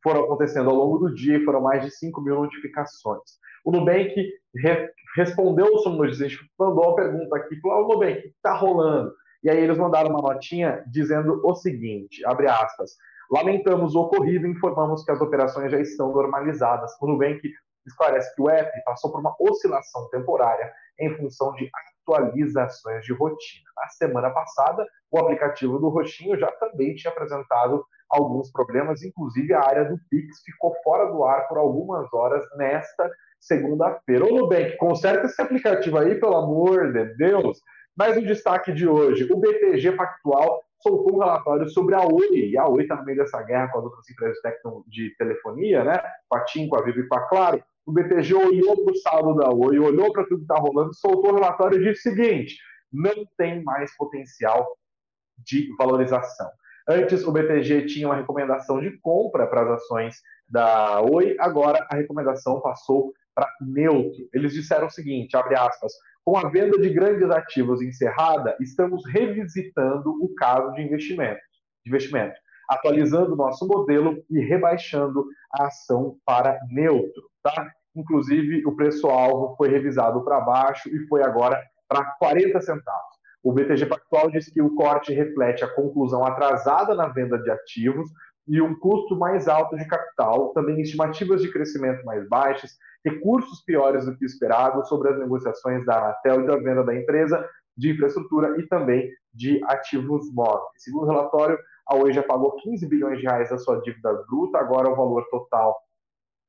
foram 0.06 0.22
acontecendo 0.22 0.70
ao 0.70 0.76
longo 0.76 0.98
do 0.98 1.12
dia 1.12 1.36
e 1.36 1.44
foram 1.44 1.60
mais 1.60 1.84
de 1.84 1.90
5 1.90 2.20
mil 2.20 2.36
notificações. 2.36 3.40
O 3.64 3.72
Nubank 3.72 4.14
re 4.54 4.88
respondeu 5.16 5.66
a 5.66 6.06
gente 6.12 6.38
mandou 6.56 6.90
a 6.90 6.94
pergunta 6.94 7.36
aqui, 7.36 7.60
falou, 7.60 7.86
o 7.86 7.88
Nubank, 7.88 8.18
o 8.18 8.22
que 8.22 8.28
está 8.28 8.54
rolando? 8.54 9.12
E 9.42 9.50
aí 9.50 9.58
eles 9.58 9.76
mandaram 9.76 10.10
uma 10.10 10.22
notinha 10.22 10.84
dizendo 10.86 11.40
o 11.44 11.54
seguinte, 11.56 12.24
abre 12.24 12.46
aspas, 12.46 12.92
lamentamos 13.32 13.96
o 13.96 14.02
ocorrido 14.02 14.46
e 14.46 14.50
informamos 14.52 15.02
que 15.02 15.10
as 15.10 15.20
operações 15.20 15.72
já 15.72 15.80
estão 15.80 16.12
normalizadas. 16.12 16.92
O 17.00 17.08
Nubank 17.08 17.40
esclarece 17.84 18.32
que 18.36 18.42
o 18.42 18.48
app 18.48 18.70
passou 18.84 19.10
por 19.10 19.18
uma 19.18 19.34
oscilação 19.40 20.08
temporária 20.10 20.72
em 21.00 21.16
função 21.16 21.52
de 21.54 21.68
atualizações 22.06 23.04
de 23.04 23.12
rotina. 23.12 23.68
Na 23.76 23.88
semana 23.88 24.30
passada, 24.30 24.86
o 25.10 25.18
aplicativo 25.18 25.80
do 25.80 25.88
Roxinho 25.88 26.38
já 26.38 26.50
também 26.52 26.94
tinha 26.94 27.12
apresentado 27.12 27.84
alguns 28.10 28.50
problemas, 28.50 29.02
inclusive 29.02 29.52
a 29.52 29.60
área 29.60 29.84
do 29.84 29.98
Pix 30.10 30.40
ficou 30.44 30.74
fora 30.82 31.10
do 31.10 31.24
ar 31.24 31.48
por 31.48 31.58
algumas 31.58 32.12
horas 32.12 32.44
nesta 32.56 33.10
segunda-feira. 33.40 34.24
Ô 34.24 34.36
Nubank, 34.36 34.76
conserta 34.76 35.26
esse 35.26 35.40
aplicativo 35.40 35.98
aí, 35.98 36.14
pelo 36.18 36.36
amor 36.36 36.92
de 36.92 37.04
Deus. 37.16 37.60
Mais 37.96 38.16
um 38.16 38.22
destaque 38.22 38.72
de 38.72 38.86
hoje: 38.86 39.30
o 39.32 39.36
BTG 39.36 39.92
Pactual 39.92 40.62
soltou 40.80 41.16
um 41.16 41.18
relatório 41.20 41.68
sobre 41.68 41.94
a 41.94 42.00
Oi, 42.00 42.50
e 42.50 42.58
a 42.58 42.68
Oi 42.68 42.82
está 42.82 42.96
no 42.96 43.04
meio 43.04 43.18
dessa 43.18 43.42
guerra 43.42 43.68
com 43.68 43.78
as 43.78 43.84
outras 43.84 44.08
empresas 44.10 44.38
de 44.86 45.14
telefonia, 45.16 45.84
né? 45.84 46.00
com 46.28 46.36
a 46.36 46.44
TIM, 46.44 46.68
com 46.68 46.76
a 46.76 46.82
Vivo 46.82 47.00
e 47.00 47.08
com 47.08 47.16
a 47.16 47.28
Claro. 47.28 47.62
O 47.86 47.92
BTG 47.92 48.34
olhou 48.34 48.84
para 48.84 48.92
o 48.92 48.96
saldo 48.96 49.34
da 49.36 49.48
Oi, 49.48 49.78
olhou 49.78 50.12
para 50.12 50.24
tudo 50.24 50.38
que 50.38 50.42
está 50.42 50.56
rolando, 50.56 50.92
soltou 50.94 51.32
o 51.32 51.34
relatório 51.36 51.80
e 51.80 51.84
disse 51.84 52.08
o 52.08 52.14
seguinte: 52.14 52.56
não 52.92 53.14
tem 53.38 53.62
mais 53.62 53.96
potencial 53.96 54.66
de 55.38 55.74
valorização. 55.76 56.50
Antes, 56.88 57.26
o 57.26 57.32
BTG 57.32 57.86
tinha 57.86 58.06
uma 58.06 58.16
recomendação 58.16 58.80
de 58.80 58.96
compra 58.98 59.46
para 59.46 59.62
as 59.62 59.82
ações 59.82 60.22
da 60.48 61.00
Oi, 61.00 61.36
agora 61.40 61.84
a 61.90 61.96
recomendação 61.96 62.60
passou 62.60 63.12
para 63.34 63.48
neutro. 63.60 64.28
Eles 64.32 64.52
disseram 64.52 64.86
o 64.86 64.90
seguinte, 64.90 65.36
abre 65.36 65.56
aspas, 65.56 65.92
com 66.24 66.36
a 66.36 66.48
venda 66.48 66.78
de 66.78 66.88
grandes 66.90 67.28
ativos 67.30 67.82
encerrada, 67.82 68.56
estamos 68.60 69.02
revisitando 69.12 70.10
o 70.10 70.34
caso 70.34 70.72
de 70.74 70.82
investimento, 70.82 71.40
investimento 71.84 72.36
atualizando 72.68 73.32
o 73.32 73.36
nosso 73.36 73.66
modelo 73.66 74.22
e 74.30 74.40
rebaixando 74.40 75.24
a 75.52 75.66
ação 75.66 76.16
para 76.24 76.58
neutro. 76.68 77.30
Tá? 77.42 77.70
Inclusive, 77.94 78.66
o 78.66 78.74
preço-alvo 78.74 79.54
foi 79.56 79.68
revisado 79.68 80.22
para 80.24 80.40
baixo 80.40 80.88
e 80.88 81.06
foi 81.06 81.22
agora 81.22 81.62
para 81.88 82.04
40 82.18 82.60
centavos. 82.60 83.05
O 83.46 83.52
BTG 83.52 83.86
Pactual 83.86 84.28
diz 84.28 84.48
que 84.48 84.60
o 84.60 84.74
corte 84.74 85.14
reflete 85.14 85.62
a 85.62 85.72
conclusão 85.72 86.24
atrasada 86.24 86.96
na 86.96 87.06
venda 87.06 87.38
de 87.38 87.48
ativos 87.48 88.10
e 88.48 88.60
um 88.60 88.76
custo 88.76 89.16
mais 89.16 89.46
alto 89.46 89.76
de 89.76 89.86
capital, 89.86 90.48
também 90.52 90.80
estimativas 90.80 91.40
de 91.40 91.52
crescimento 91.52 92.04
mais 92.04 92.28
baixas, 92.28 92.72
recursos 93.04 93.62
piores 93.62 94.04
do 94.04 94.16
que 94.16 94.24
esperado 94.24 94.84
sobre 94.88 95.10
as 95.10 95.18
negociações 95.20 95.86
da 95.86 95.96
Anatel 95.96 96.42
e 96.42 96.46
da 96.48 96.56
venda 96.56 96.82
da 96.82 96.92
empresa 96.92 97.48
de 97.76 97.92
infraestrutura 97.92 98.60
e 98.60 98.66
também 98.66 99.08
de 99.32 99.62
ativos 99.66 100.28
móveis. 100.34 100.72
Segundo 100.78 101.04
o 101.04 101.10
relatório, 101.12 101.56
a 101.86 101.94
Oi 101.94 102.12
já 102.12 102.24
pagou 102.24 102.56
15 102.56 102.88
bilhões 102.88 103.20
de 103.20 103.26
reais 103.26 103.50
da 103.50 103.58
sua 103.58 103.80
dívida 103.80 104.12
bruta, 104.28 104.58
agora 104.58 104.90
o 104.90 104.96
valor 104.96 105.24
total 105.30 105.80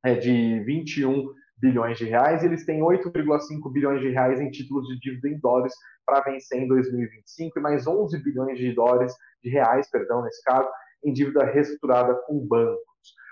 é 0.04 0.16
de 0.16 0.64
21 0.64 1.32
bilhões 1.58 1.98
de 1.98 2.06
reais. 2.06 2.44
Eles 2.44 2.66
têm 2.66 2.82
8,5 2.82 3.72
bilhões 3.72 4.02
de 4.02 4.10
reais 4.10 4.40
em 4.40 4.50
títulos 4.50 4.88
de 4.88 5.00
dívida 5.00 5.30
em 5.30 5.40
dólares 5.40 5.74
para 6.06 6.22
vencer 6.22 6.62
em 6.62 6.68
2025 6.68 7.60
e 7.60 7.62
mais 7.62 7.86
11 7.86 8.24
bilhões 8.24 8.58
de 8.58 8.74
dólares 8.74 9.14
de 9.44 9.50
reais, 9.50 9.90
perdão, 9.90 10.24
nesse 10.24 10.42
caso, 10.44 10.70
em 11.04 11.14
dívida 11.14 11.44
reestruturada 11.44 12.16
com 12.26 12.40
bancos. 12.48 12.88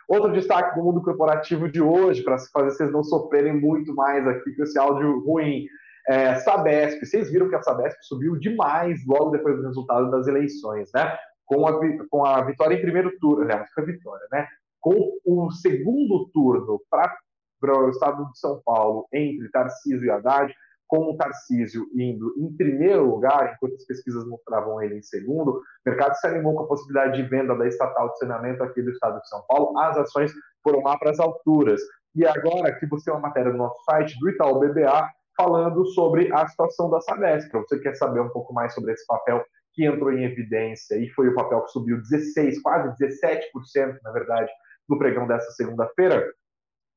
Outro 0.07 0.31
destaque 0.33 0.75
do 0.77 0.83
mundo 0.83 1.01
corporativo 1.01 1.69
de 1.69 1.81
hoje, 1.81 2.23
para 2.23 2.37
fazer 2.53 2.71
vocês 2.71 2.91
não 2.91 3.03
sofrerem 3.03 3.59
muito 3.59 3.93
mais 3.95 4.27
aqui 4.27 4.55
com 4.55 4.63
esse 4.63 4.77
áudio 4.77 5.23
ruim. 5.25 5.65
É, 6.07 6.35
Sabesp, 6.35 7.03
vocês 7.03 7.31
viram 7.31 7.49
que 7.49 7.55
a 7.55 7.61
Sabesp 7.63 7.97
subiu 8.03 8.37
demais 8.37 9.03
logo 9.07 9.31
depois 9.31 9.55
do 9.57 9.63
resultado 9.63 10.11
das 10.11 10.27
eleições, 10.27 10.91
né? 10.93 11.17
Com 11.45 11.65
a, 11.65 11.79
com 12.09 12.25
a 12.25 12.43
vitória 12.43 12.75
em 12.75 12.81
primeiro 12.81 13.17
turno, 13.19 13.43
aliás, 13.43 13.67
foi 13.73 13.83
a 13.83 13.87
vitória, 13.87 14.27
né? 14.31 14.47
Com 14.79 15.17
o 15.25 15.49
segundo 15.51 16.29
turno 16.31 16.79
para 16.89 17.17
o 17.73 17.89
estado 17.89 18.29
de 18.31 18.39
São 18.39 18.61
Paulo 18.65 19.07
entre 19.13 19.49
Tarcísio 19.49 20.05
e 20.05 20.09
Haddad, 20.09 20.53
com 20.87 21.11
o 21.11 21.17
Tarcísio 21.17 21.87
indo 21.95 22.33
em 22.37 22.55
primeiro 22.55 23.05
lugar, 23.05 23.53
enquanto 23.55 23.75
as 23.75 23.85
pesquisas 23.85 24.27
mostravam 24.27 24.81
ele 24.81 24.97
em 24.97 25.01
segundo, 25.01 25.51
o 25.51 25.61
mercado 25.85 26.15
se 26.15 26.27
animou 26.27 26.55
com 26.55 26.63
a 26.63 26.67
possibilidade 26.67 27.21
de 27.21 27.27
venda 27.27 27.55
da 27.55 27.67
estatal 27.67 28.09
de 28.11 28.19
saneamento 28.19 28.63
aqui 28.63 28.81
do 28.81 28.91
estado 28.91 29.19
de 29.19 29.27
São 29.27 29.43
Paulo, 29.47 29.77
as 29.79 29.97
ações 29.97 30.31
foram 30.63 30.81
lá 30.81 30.97
para 30.97 31.11
as 31.11 31.19
alturas. 31.19 31.81
E 32.15 32.25
agora 32.25 32.69
aqui 32.69 32.85
você 32.85 33.05
tem 33.05 33.13
uma 33.13 33.27
matéria 33.27 33.51
no 33.51 33.57
nosso 33.57 33.83
site 33.83 34.17
do 34.19 34.29
Itaú 34.29 34.59
BBA 34.59 35.09
falando 35.35 35.85
sobre 35.87 36.31
a 36.31 36.47
situação 36.47 36.89
da 36.89 37.01
Sabesp. 37.01 37.51
Você 37.51 37.79
quer 37.79 37.95
saber 37.95 38.21
um 38.21 38.29
pouco 38.29 38.53
mais 38.53 38.73
sobre 38.73 38.93
esse 38.93 39.05
papel 39.05 39.43
que 39.73 39.85
entrou 39.85 40.11
em 40.13 40.23
evidência 40.23 40.95
e 40.95 41.09
foi 41.09 41.27
o 41.27 41.35
papel 41.35 41.61
que 41.63 41.71
subiu 41.71 42.01
16, 42.01 42.61
quase 42.61 42.95
17%, 43.03 43.97
na 44.01 44.11
verdade, 44.11 44.49
no 44.87 44.97
pregão 44.97 45.27
dessa 45.27 45.51
segunda-feira, 45.51 46.25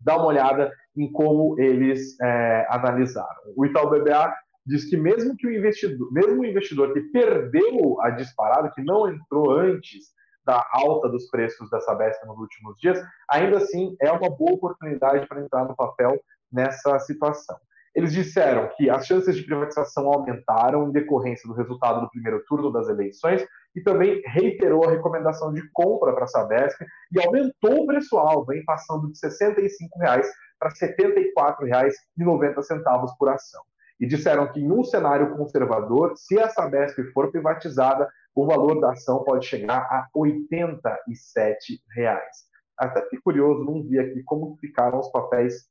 dá 0.01 0.17
uma 0.17 0.27
olhada 0.27 0.73
em 0.97 1.11
como 1.11 1.59
eles 1.59 2.19
é, 2.21 2.67
analisaram. 2.71 3.41
O 3.57 3.65
Itaú 3.65 3.91
BBA 3.91 4.35
diz 4.67 4.85
que 4.85 4.97
mesmo 4.97 5.37
que 5.37 5.47
o 5.47 5.53
investidor, 5.53 6.13
mesmo 6.13 6.41
o 6.41 6.45
investidor 6.45 6.93
que 6.93 7.01
perdeu 7.13 8.01
a 8.03 8.11
disparada, 8.11 8.71
que 8.75 8.83
não 8.83 9.09
entrou 9.09 9.53
antes 9.53 10.13
da 10.45 10.67
alta 10.73 11.09
dos 11.09 11.29
preços 11.29 11.69
da 11.71 11.81
Sabesp 11.81 12.25
nos 12.27 12.39
últimos 12.39 12.79
dias, 12.81 12.99
ainda 13.31 13.59
assim 13.59 13.97
é 14.01 14.11
uma 14.11 14.31
boa 14.31 14.53
oportunidade 14.53 15.27
para 15.27 15.43
entrar 15.43 15.65
no 15.65 15.77
papel 15.77 16.19
nessa 16.51 16.99
situação. 17.01 17.57
Eles 17.95 18.13
disseram 18.13 18.69
que 18.77 18.91
as 18.91 19.07
chances 19.07 19.37
de 19.37 19.45
privatização 19.45 20.13
aumentaram 20.13 20.89
em 20.89 20.93
decorrência 20.93 21.49
do 21.49 21.55
resultado 21.55 22.01
do 22.01 22.11
primeiro 22.11 22.45
turno 22.47 22.73
das 22.73 22.89
eleições 22.89 23.47
e 23.75 23.83
também 23.83 24.21
reiterou 24.27 24.85
a 24.85 24.91
recomendação 24.91 25.53
de 25.53 25.63
compra 25.73 26.13
para 26.13 26.25
a 26.25 26.29
Sabesp 26.29 26.85
e 27.13 27.25
aumentou 27.25 27.83
o 27.83 27.87
preço-alvo, 27.87 28.53
passando 28.67 29.11
de 29.11 29.19
65 29.19 29.99
reais 29.99 30.29
para 30.59 30.71
R$ 30.71 30.75
74,90 30.75 33.15
por 33.19 33.29
ação. 33.29 33.63
E 34.01 34.07
disseram 34.07 34.51
que 34.53 34.61
em 34.61 34.71
um 34.71 34.85
cenário 34.85 35.37
conservador, 35.37 36.13
se 36.17 36.39
a 36.39 36.49
Sabesp 36.49 37.03
for 37.13 37.31
privatizada, 37.31 38.09
o 38.35 38.47
valor 38.47 38.81
da 38.81 38.93
ação 38.93 39.25
pode 39.25 39.47
chegar 39.47 39.83
a 39.91 40.09
87 40.15 41.83
reais. 41.95 42.49
Até 42.79 43.03
que 43.03 43.21
curioso, 43.21 43.65
não 43.65 43.83
vi 43.83 43.99
aqui 43.99 44.23
como 44.23 44.57
ficaram 44.61 45.01
os 45.01 45.11
papéis 45.11 45.67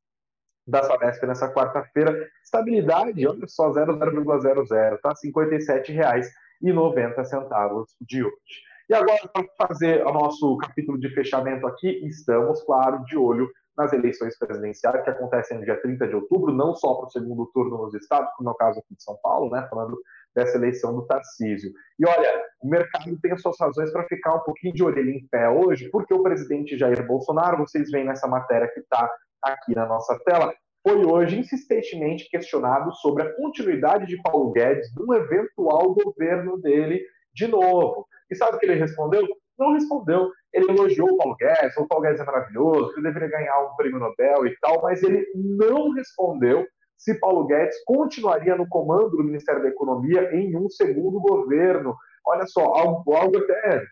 da 0.67 0.83
Sabesp 0.83 1.25
nessa 1.25 1.51
quarta-feira. 1.51 2.29
Estabilidade, 2.43 3.25
olha 3.25 3.47
só, 3.47 3.71
0,00, 3.71 4.99
tá? 5.01 5.09
R$ 5.09 5.15
57,90 5.31 7.85
de 8.01 8.23
hoje. 8.23 8.67
E 8.89 8.93
agora, 8.93 9.27
para 9.33 9.67
fazer 9.67 10.05
o 10.05 10.13
nosso 10.13 10.55
capítulo 10.57 10.99
de 10.99 11.09
fechamento 11.13 11.65
aqui, 11.67 12.05
estamos, 12.05 12.61
claro, 12.63 13.03
de 13.05 13.17
olho 13.17 13.49
nas 13.77 13.93
eleições 13.93 14.37
presidenciais 14.39 15.03
que 15.03 15.09
acontecem 15.09 15.59
no 15.59 15.65
dia 15.65 15.79
30 15.79 16.07
de 16.07 16.15
outubro, 16.15 16.51
não 16.51 16.73
só 16.73 16.95
para 16.95 17.05
o 17.05 17.11
segundo 17.11 17.45
turno 17.53 17.77
nos 17.77 17.93
estados, 17.93 18.33
como 18.35 18.49
é 18.49 18.51
o 18.51 18.55
caso 18.55 18.79
aqui 18.79 18.95
de 18.95 19.03
São 19.03 19.15
Paulo, 19.21 19.51
né, 19.51 19.67
falando 19.69 19.95
dessa 20.33 20.57
eleição 20.57 20.95
do 20.95 21.05
Tarcísio. 21.05 21.71
E 21.99 22.07
olha, 22.07 22.43
o 22.61 22.69
mercado 22.69 23.19
tem 23.21 23.33
as 23.33 23.41
suas 23.41 23.55
razões 23.59 23.91
para 23.91 24.07
ficar 24.07 24.35
um 24.35 24.39
pouquinho 24.39 24.73
de 24.73 24.83
orelha 24.83 25.11
em 25.11 25.27
pé 25.27 25.49
hoje, 25.49 25.89
porque 25.89 26.13
o 26.13 26.23
presidente 26.23 26.77
Jair 26.77 27.05
Bolsonaro, 27.05 27.57
vocês 27.57 27.91
veem 27.91 28.05
nessa 28.05 28.27
matéria 28.27 28.69
que 28.73 28.79
está 28.79 29.09
aqui 29.43 29.75
na 29.75 29.85
nossa 29.85 30.17
tela, 30.25 30.53
foi 30.87 31.05
hoje 31.05 31.39
insistentemente 31.39 32.29
questionado 32.29 32.93
sobre 32.95 33.23
a 33.23 33.33
continuidade 33.35 34.05
de 34.05 34.21
Paulo 34.21 34.51
Guedes 34.51 34.87
num 34.95 35.13
eventual 35.13 35.93
governo 35.93 36.57
dele 36.61 37.01
de 37.33 37.47
novo. 37.47 38.07
E 38.31 38.35
sabe 38.35 38.55
o 38.55 38.59
que 38.59 38.65
ele 38.65 38.75
respondeu? 38.75 39.27
Não 39.57 39.73
respondeu. 39.73 40.31
Ele 40.53 40.71
elogiou 40.71 41.09
o 41.09 41.17
Paulo 41.17 41.35
Guedes, 41.35 41.75
o 41.77 41.87
Paulo 41.87 42.03
Guedes 42.03 42.21
é 42.21 42.25
maravilhoso, 42.25 42.93
que 42.93 43.01
deveria 43.01 43.29
ganhar 43.29 43.59
um 43.63 43.75
prêmio 43.75 43.99
Nobel 43.99 44.45
e 44.45 44.55
tal, 44.59 44.81
mas 44.81 45.03
ele 45.03 45.25
não 45.35 45.91
respondeu 45.91 46.65
se 46.97 47.19
Paulo 47.19 47.45
Guedes 47.45 47.83
continuaria 47.85 48.55
no 48.55 48.67
comando 48.67 49.11
do 49.11 49.23
Ministério 49.23 49.61
da 49.61 49.69
Economia 49.69 50.33
em 50.33 50.55
um 50.55 50.69
segundo 50.69 51.19
governo. 51.19 51.95
Olha 52.25 52.45
só, 52.47 52.61
algo, 52.61 53.13
algo 53.13 53.37
até 53.37 53.83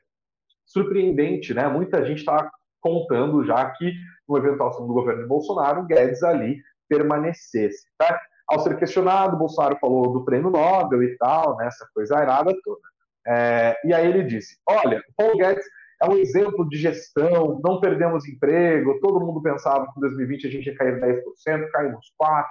surpreendente, 0.66 1.54
né? 1.54 1.68
Muita 1.68 2.04
gente 2.06 2.20
está 2.20 2.50
contando 2.82 3.46
já 3.46 3.70
que 3.72 3.94
no 4.28 4.38
eventual 4.38 4.74
segundo 4.74 4.94
governo 4.94 5.24
de 5.24 5.28
Bolsonaro, 5.28 5.86
Guedes 5.86 6.24
ali 6.24 6.58
permanecesse. 6.88 7.88
Tá? 7.98 8.20
Ao 8.48 8.60
ser 8.60 8.78
questionado, 8.78 9.38
Bolsonaro 9.38 9.78
falou 9.80 10.14
do 10.14 10.24
prêmio 10.24 10.52
Nobel 10.52 11.04
e 11.04 11.18
tal, 11.18 11.58
né, 11.58 11.68
essa 11.68 11.88
coisa 11.94 12.18
airada 12.18 12.56
toda. 12.64 12.82
É, 13.28 13.76
e 13.84 13.94
aí 13.94 14.08
ele 14.08 14.24
disse: 14.24 14.58
Olha, 14.68 15.02
Paulo 15.18 15.38
Guedes 15.38 15.66
é 16.02 16.08
um 16.08 16.18
exemplo 16.18 16.68
de 16.70 16.78
gestão, 16.78 17.60
não 17.64 17.80
perdemos 17.80 18.28
emprego, 18.28 19.00
todo 19.00 19.26
mundo 19.26 19.42
pensava 19.42 19.86
que 19.86 19.98
em 19.98 20.02
2020 20.02 20.48
a 20.48 20.50
gente 20.52 20.68
ia 20.68 20.76
cair 20.76 21.00
10%, 21.02 21.70
caímos 21.72 22.14
4%, 22.22 22.46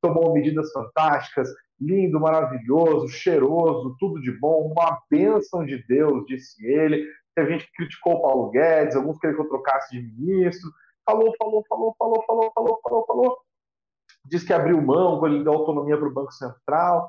tomou 0.00 0.32
medidas 0.32 0.70
fantásticas, 0.72 1.48
lindo, 1.80 2.20
maravilhoso, 2.20 3.08
cheiroso, 3.08 3.96
tudo 3.98 4.20
de 4.20 4.30
bom, 4.38 4.72
uma 4.72 5.00
bênção 5.10 5.64
de 5.64 5.82
Deus, 5.86 6.24
disse 6.26 6.64
ele. 6.64 7.06
Teve 7.34 7.52
gente 7.52 7.66
que 7.66 7.72
criticou 7.72 8.14
o 8.14 8.22
Paulo 8.22 8.50
Guedes, 8.50 8.96
alguns 8.96 9.18
queriam 9.18 9.36
que 9.36 9.42
eu 9.42 9.48
trocasse 9.48 9.90
de 9.90 10.02
ministro. 10.02 10.70
Falou, 11.10 11.34
falou, 11.36 11.64
falou, 11.68 11.94
falou, 11.98 12.24
falou, 12.24 12.52
falou, 12.54 12.80
falou, 12.84 13.06
falou. 13.06 13.38
Diz 14.24 14.44
que 14.44 14.52
abriu 14.52 14.80
mão, 14.80 15.26
ele 15.26 15.42
deu 15.42 15.52
autonomia 15.52 15.98
para 15.98 16.06
o 16.06 16.14
Banco 16.14 16.30
Central. 16.30 17.08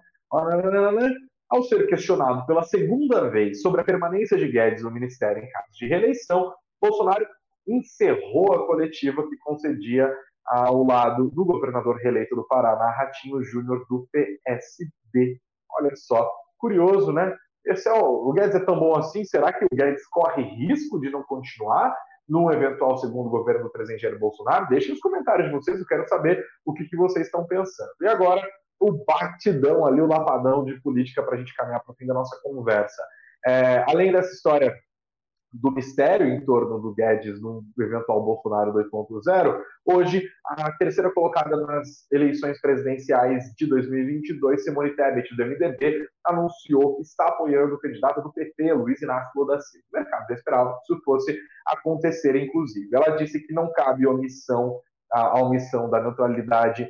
Ao 1.48 1.62
ser 1.64 1.86
questionado 1.86 2.44
pela 2.48 2.64
segunda 2.64 3.30
vez 3.30 3.62
sobre 3.62 3.82
a 3.82 3.84
permanência 3.84 4.38
de 4.38 4.48
Guedes 4.48 4.82
no 4.84 4.90
ministério 4.90 5.44
em 5.44 5.50
caso 5.50 5.68
de 5.74 5.86
reeleição, 5.86 6.52
Bolsonaro 6.82 7.28
encerrou 7.68 8.54
a 8.54 8.66
coletiva 8.66 9.22
que 9.30 9.38
concedia 9.38 10.12
ao 10.48 10.84
lado 10.84 11.30
do 11.30 11.46
governador 11.46 11.98
reeleito 11.98 12.36
do 12.36 12.48
Paraná, 12.48 12.90
Ratinho 12.90 13.44
Júnior, 13.44 13.86
do 13.88 14.08
PSD. 14.12 15.40
Olha 15.78 15.96
só, 15.96 16.28
curioso, 16.58 17.12
né? 17.14 17.36
Esse 17.68 17.88
é 17.88 17.94
o, 17.94 18.30
o 18.30 18.34
Guedes 18.34 18.56
é 18.56 18.66
tão 18.66 18.80
bom 18.80 18.96
assim? 18.96 19.24
Será 19.24 19.54
que 19.54 19.64
o 19.66 19.76
Guedes 19.76 20.08
corre 20.08 20.42
risco 20.42 21.00
de 21.00 21.12
não 21.12 21.22
continuar 21.22 21.96
num 22.28 22.52
eventual 22.52 22.98
segundo 22.98 23.30
governo 23.30 23.64
do 23.64 23.72
presidente 23.72 24.02
Jair 24.02 24.20
Bolsonaro? 24.20 24.68
Deixem 24.70 24.92
nos 24.92 25.00
comentários 25.00 25.48
de 25.48 25.54
vocês, 25.54 25.80
eu 25.80 25.86
quero 25.86 26.08
saber 26.08 26.44
o 26.66 26.74
que, 26.74 26.86
que 26.86 26.96
vocês 26.96 27.26
estão 27.26 27.46
pensando. 27.46 27.92
E 28.02 28.08
agora, 28.08 28.42
o 28.80 29.04
batidão 29.06 29.86
ali, 29.86 30.02
o 30.02 30.08
lapadão 30.08 30.64
de 30.64 30.80
política 30.82 31.22
para 31.24 31.36
a 31.36 31.38
gente 31.38 31.56
caminhar 31.56 31.84
para 31.84 31.92
o 31.92 31.96
fim 31.96 32.06
da 32.06 32.14
nossa 32.14 32.40
conversa. 32.42 33.02
É, 33.46 33.84
além 33.88 34.12
dessa 34.12 34.32
história 34.32 34.76
do 35.54 35.72
mistério 35.72 36.28
em 36.28 36.44
torno 36.46 36.80
do 36.80 36.94
Guedes 36.94 37.42
no 37.42 37.64
eventual 37.80 38.24
Bolsonaro 38.24 38.74
2.0, 38.74 39.62
hoje 39.86 40.28
a 40.46 40.72
terceira 40.78 41.12
colocada 41.12 41.58
nas 41.58 42.10
eleições 42.12 42.60
presidenciais 42.62 43.52
de 43.58 43.68
2022, 43.68 44.64
Simone 44.64 44.96
Tebet, 44.96 45.36
do 45.36 45.46
MDB, 45.46 46.08
anunciou 46.26 46.96
que 46.96 47.02
está 47.02 47.28
apoiando 47.28 47.76
o 47.76 47.80
candidato 47.80 48.22
do 48.22 48.32
PT, 48.32 48.74
Luiz 48.74 49.02
Inácio 49.02 49.32
Lula 49.36 49.56
da 49.56 49.62
Silva. 49.62 49.86
O 49.92 49.98
mercado 49.98 50.32
esperava 50.32 50.74
que 50.74 50.94
isso 50.94 51.04
fosse 51.04 51.38
acontecer, 51.68 52.36
inclusive. 52.36 52.90
Ela 52.94 53.18
disse 53.18 53.40
que 53.46 53.54
não 53.54 53.72
cabe 53.74 54.08
omissão, 54.08 54.80
a 55.12 55.42
omissão 55.42 55.90
da 55.90 56.02
neutralidade 56.02 56.90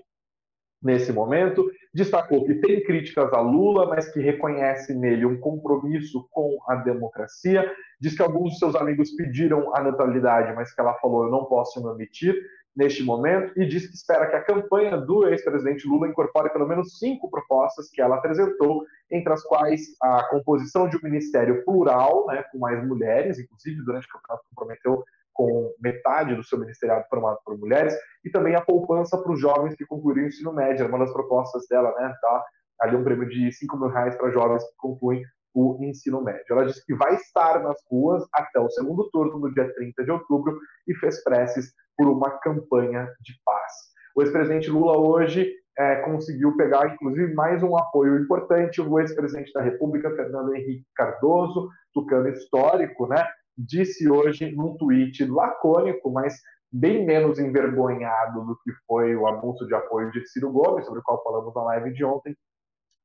nesse 0.82 1.12
momento. 1.12 1.70
Destacou 1.94 2.46
que 2.46 2.56
tem 2.56 2.84
críticas 2.84 3.32
a 3.34 3.42
Lula, 3.42 3.86
mas 3.88 4.12
que 4.12 4.20
reconhece 4.20 4.94
nele 4.94 5.26
um 5.26 5.40
compromisso 5.40 6.28
com 6.32 6.58
a 6.68 6.76
democracia. 6.76 7.70
Diz 8.00 8.16
que 8.16 8.22
alguns 8.22 8.54
de 8.54 8.60
seus 8.60 8.76
amigos 8.76 9.12
pediram 9.12 9.76
a 9.76 9.84
neutralidade, 9.84 10.54
mas 10.56 10.74
que 10.74 10.82
ela 10.82 10.94
falou: 10.96 11.26
eu 11.26 11.32
não 11.32 11.46
posso 11.46 11.82
me 11.82 11.90
omitir 11.90 12.36
neste 12.76 13.04
momento. 13.04 13.52
E 13.60 13.66
diz 13.66 13.88
que 13.88 13.96
espera 13.96 14.28
que 14.28 14.36
a 14.36 14.44
campanha 14.44 14.98
do 14.98 15.28
ex-presidente 15.28 15.88
Lula 15.88 16.08
incorpore 16.08 16.52
pelo 16.52 16.68
menos 16.68 16.98
cinco 16.98 17.30
propostas 17.30 17.90
que 17.90 18.02
ela 18.02 18.16
apresentou, 18.16 18.86
entre 19.10 19.34
as 19.34 19.44
quais 19.44 19.82
a 20.02 20.24
composição 20.30 20.88
de 20.88 20.98
um 20.98 21.02
ministério 21.04 21.64
plural, 21.66 22.26
né, 22.28 22.44
com 22.52 22.58
mais 22.58 22.86
mulheres, 22.88 23.38
inclusive 23.40 23.84
durante 23.84 24.08
o 24.08 24.12
campeonato 24.12 24.46
comprometeu 24.50 25.04
com 25.34 25.74
metade 25.80 26.36
do 26.36 26.44
seu 26.44 26.60
ministeriado 26.60 27.06
formado 27.10 27.40
por 27.46 27.58
mulheres, 27.58 27.96
e 28.24 28.30
também 28.30 28.56
a 28.56 28.62
poupança 28.62 29.18
para 29.18 29.32
os 29.32 29.40
jovens 29.40 29.76
que 29.76 29.86
concluíram 29.86 30.24
o 30.24 30.28
ensino 30.28 30.54
médio, 30.54 30.88
uma 30.88 31.00
das 31.00 31.12
propostas 31.12 31.68
dela, 31.70 31.94
né, 31.98 32.14
tá 32.22 32.46
ali 32.82 32.96
um 32.96 33.04
prêmio 33.04 33.30
de 33.30 33.52
5 33.52 33.78
mil 33.78 33.90
reais 33.90 34.16
para 34.16 34.32
jovens 34.32 34.64
que 34.64 34.76
concluem 34.78 35.24
o 35.54 35.78
ensino 35.84 36.22
médio. 36.24 36.46
Ela 36.50 36.66
disse 36.66 36.86
que 36.86 36.96
vai 36.96 37.16
estar 37.16 37.62
nas 37.62 37.78
ruas 37.90 38.24
até 38.34 38.60
o 38.60 38.70
segundo 38.70 39.10
turno, 39.12 39.40
no 39.40 39.54
dia 39.54 39.72
30 39.74 40.04
de 40.04 40.12
outubro, 40.12 40.58
e 40.88 40.96
fez 40.96 41.24
preces 41.24 41.74
por 41.98 42.08
uma 42.08 42.32
campanha 42.40 43.08
de 43.22 43.34
paz. 43.46 43.72
O 44.16 44.22
ex-presidente 44.22 44.70
Lula 44.70 44.98
hoje 44.98 45.54
é, 45.78 45.98
conseguiu 45.98 46.56
pegar, 46.56 46.94
inclusive, 46.94 47.34
mais 47.34 47.62
um 47.64 47.78
apoio 47.78 48.18
importante. 48.20 48.82
O 48.82 49.00
ex-presidente 49.00 49.52
da 49.54 49.62
República, 49.62 50.16
Fernando 50.16 50.56
Henrique 50.56 50.86
Cardoso, 50.96 51.70
tucano 51.94 52.30
histórico, 52.30 53.08
né, 53.08 53.26
disse 53.58 54.10
hoje 54.10 54.52
num 54.52 54.76
tweet 54.78 55.26
lacônico, 55.26 56.12
mas 56.12 56.36
bem 56.72 57.06
menos 57.06 57.38
envergonhado 57.40 58.46
do 58.46 58.56
que 58.64 58.72
foi 58.88 59.16
o 59.16 59.28
anúncio 59.28 59.68
de 59.68 59.76
apoio 59.76 60.12
de 60.12 60.26
Ciro 60.28 60.52
Gomes, 60.52 60.86
sobre 60.86 61.00
o 61.00 61.04
qual 61.04 61.24
falamos 61.24 61.54
na 61.54 61.64
live 61.64 61.92
de 61.94 62.04
ontem. 62.04 62.36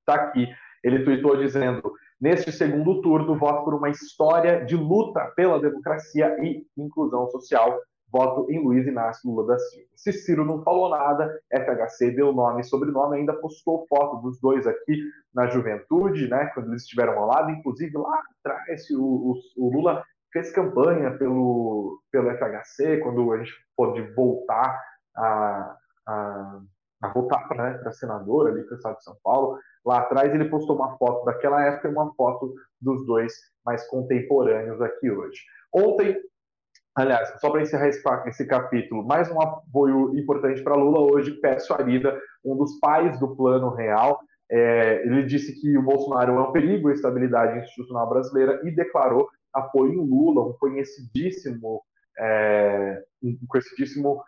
Está 0.00 0.14
aqui. 0.14 0.46
Ele 0.84 1.04
tweetou 1.04 1.36
dizendo: 1.36 1.82
Neste 2.20 2.50
segundo 2.50 3.02
turno, 3.02 3.38
voto 3.38 3.64
por 3.64 3.74
uma 3.74 3.90
história 3.90 4.64
de 4.64 4.76
luta 4.76 5.32
pela 5.36 5.60
democracia 5.60 6.36
e 6.42 6.64
inclusão 6.76 7.28
social. 7.28 7.78
Voto 8.10 8.50
em 8.50 8.62
Luiz 8.62 8.86
Inácio 8.86 9.28
Lula 9.28 9.48
da 9.48 9.58
Silva. 9.58 9.88
Se 9.96 10.12
Ciro 10.12 10.44
não 10.44 10.62
falou 10.62 10.88
nada, 10.88 11.28
FHC 11.52 12.12
deu 12.12 12.32
nome 12.32 12.60
e 12.60 12.64
sobrenome, 12.64 13.18
ainda 13.18 13.34
postou 13.34 13.84
foto 13.88 14.22
dos 14.22 14.40
dois 14.40 14.64
aqui 14.66 15.02
na 15.34 15.48
juventude, 15.48 16.28
né, 16.28 16.46
quando 16.54 16.68
eles 16.68 16.82
estiveram 16.82 17.18
ao 17.18 17.26
lado. 17.26 17.50
Inclusive, 17.50 17.98
lá 17.98 18.22
atrás, 18.38 18.88
o, 18.90 19.02
o, 19.02 19.34
o 19.58 19.72
Lula 19.72 20.04
fez 20.36 20.52
campanha 20.52 21.16
pelo, 21.16 21.98
pelo 22.12 22.30
FHC, 22.30 22.98
quando 22.98 23.32
a 23.32 23.38
gente 23.38 23.52
pôde 23.74 24.02
voltar 24.14 24.82
a, 25.16 25.76
a, 26.06 26.60
a 27.02 27.08
votar 27.08 27.48
para 27.48 27.72
né, 27.72 27.92
senador 27.92 28.48
ali 28.48 28.62
para 28.64 28.74
o 28.74 28.76
estado 28.76 28.96
de 28.98 29.04
São 29.04 29.16
Paulo. 29.24 29.58
Lá 29.84 30.00
atrás 30.00 30.34
ele 30.34 30.50
postou 30.50 30.76
uma 30.76 30.96
foto 30.98 31.24
daquela 31.24 31.64
época 31.64 31.88
e 31.88 31.90
uma 31.92 32.12
foto 32.14 32.52
dos 32.78 33.06
dois 33.06 33.32
mais 33.64 33.86
contemporâneos 33.88 34.80
aqui 34.82 35.10
hoje. 35.10 35.40
Ontem, 35.72 36.16
aliás, 36.94 37.32
só 37.40 37.50
para 37.50 37.62
encerrar 37.62 37.88
esse, 37.88 38.02
esse, 38.26 38.46
capítulo, 38.46 39.06
mais 39.06 39.30
um 39.30 39.40
apoio 39.40 40.18
importante 40.18 40.62
para 40.62 40.76
Lula 40.76 41.00
hoje, 41.00 41.40
Pércio 41.40 41.74
Arida, 41.74 42.20
um 42.44 42.56
dos 42.56 42.78
pais 42.78 43.18
do 43.18 43.34
Plano 43.34 43.70
Real, 43.70 44.20
é, 44.50 45.02
ele 45.06 45.24
disse 45.24 45.58
que 45.60 45.76
o 45.78 45.82
Bolsonaro 45.82 46.34
é 46.34 46.40
um 46.40 46.52
perigo 46.52 46.88
à 46.88 46.92
estabilidade 46.92 47.58
institucional 47.58 48.08
brasileira 48.08 48.60
e 48.64 48.70
declarou 48.70 49.28
apoio 49.56 49.94
em 49.94 50.08
Lula, 50.08 50.46
um 50.46 50.52
conhecidíssimo, 50.54 51.82
é, 52.18 53.02
um 53.22 53.36
conhecidíssimo 53.48 54.22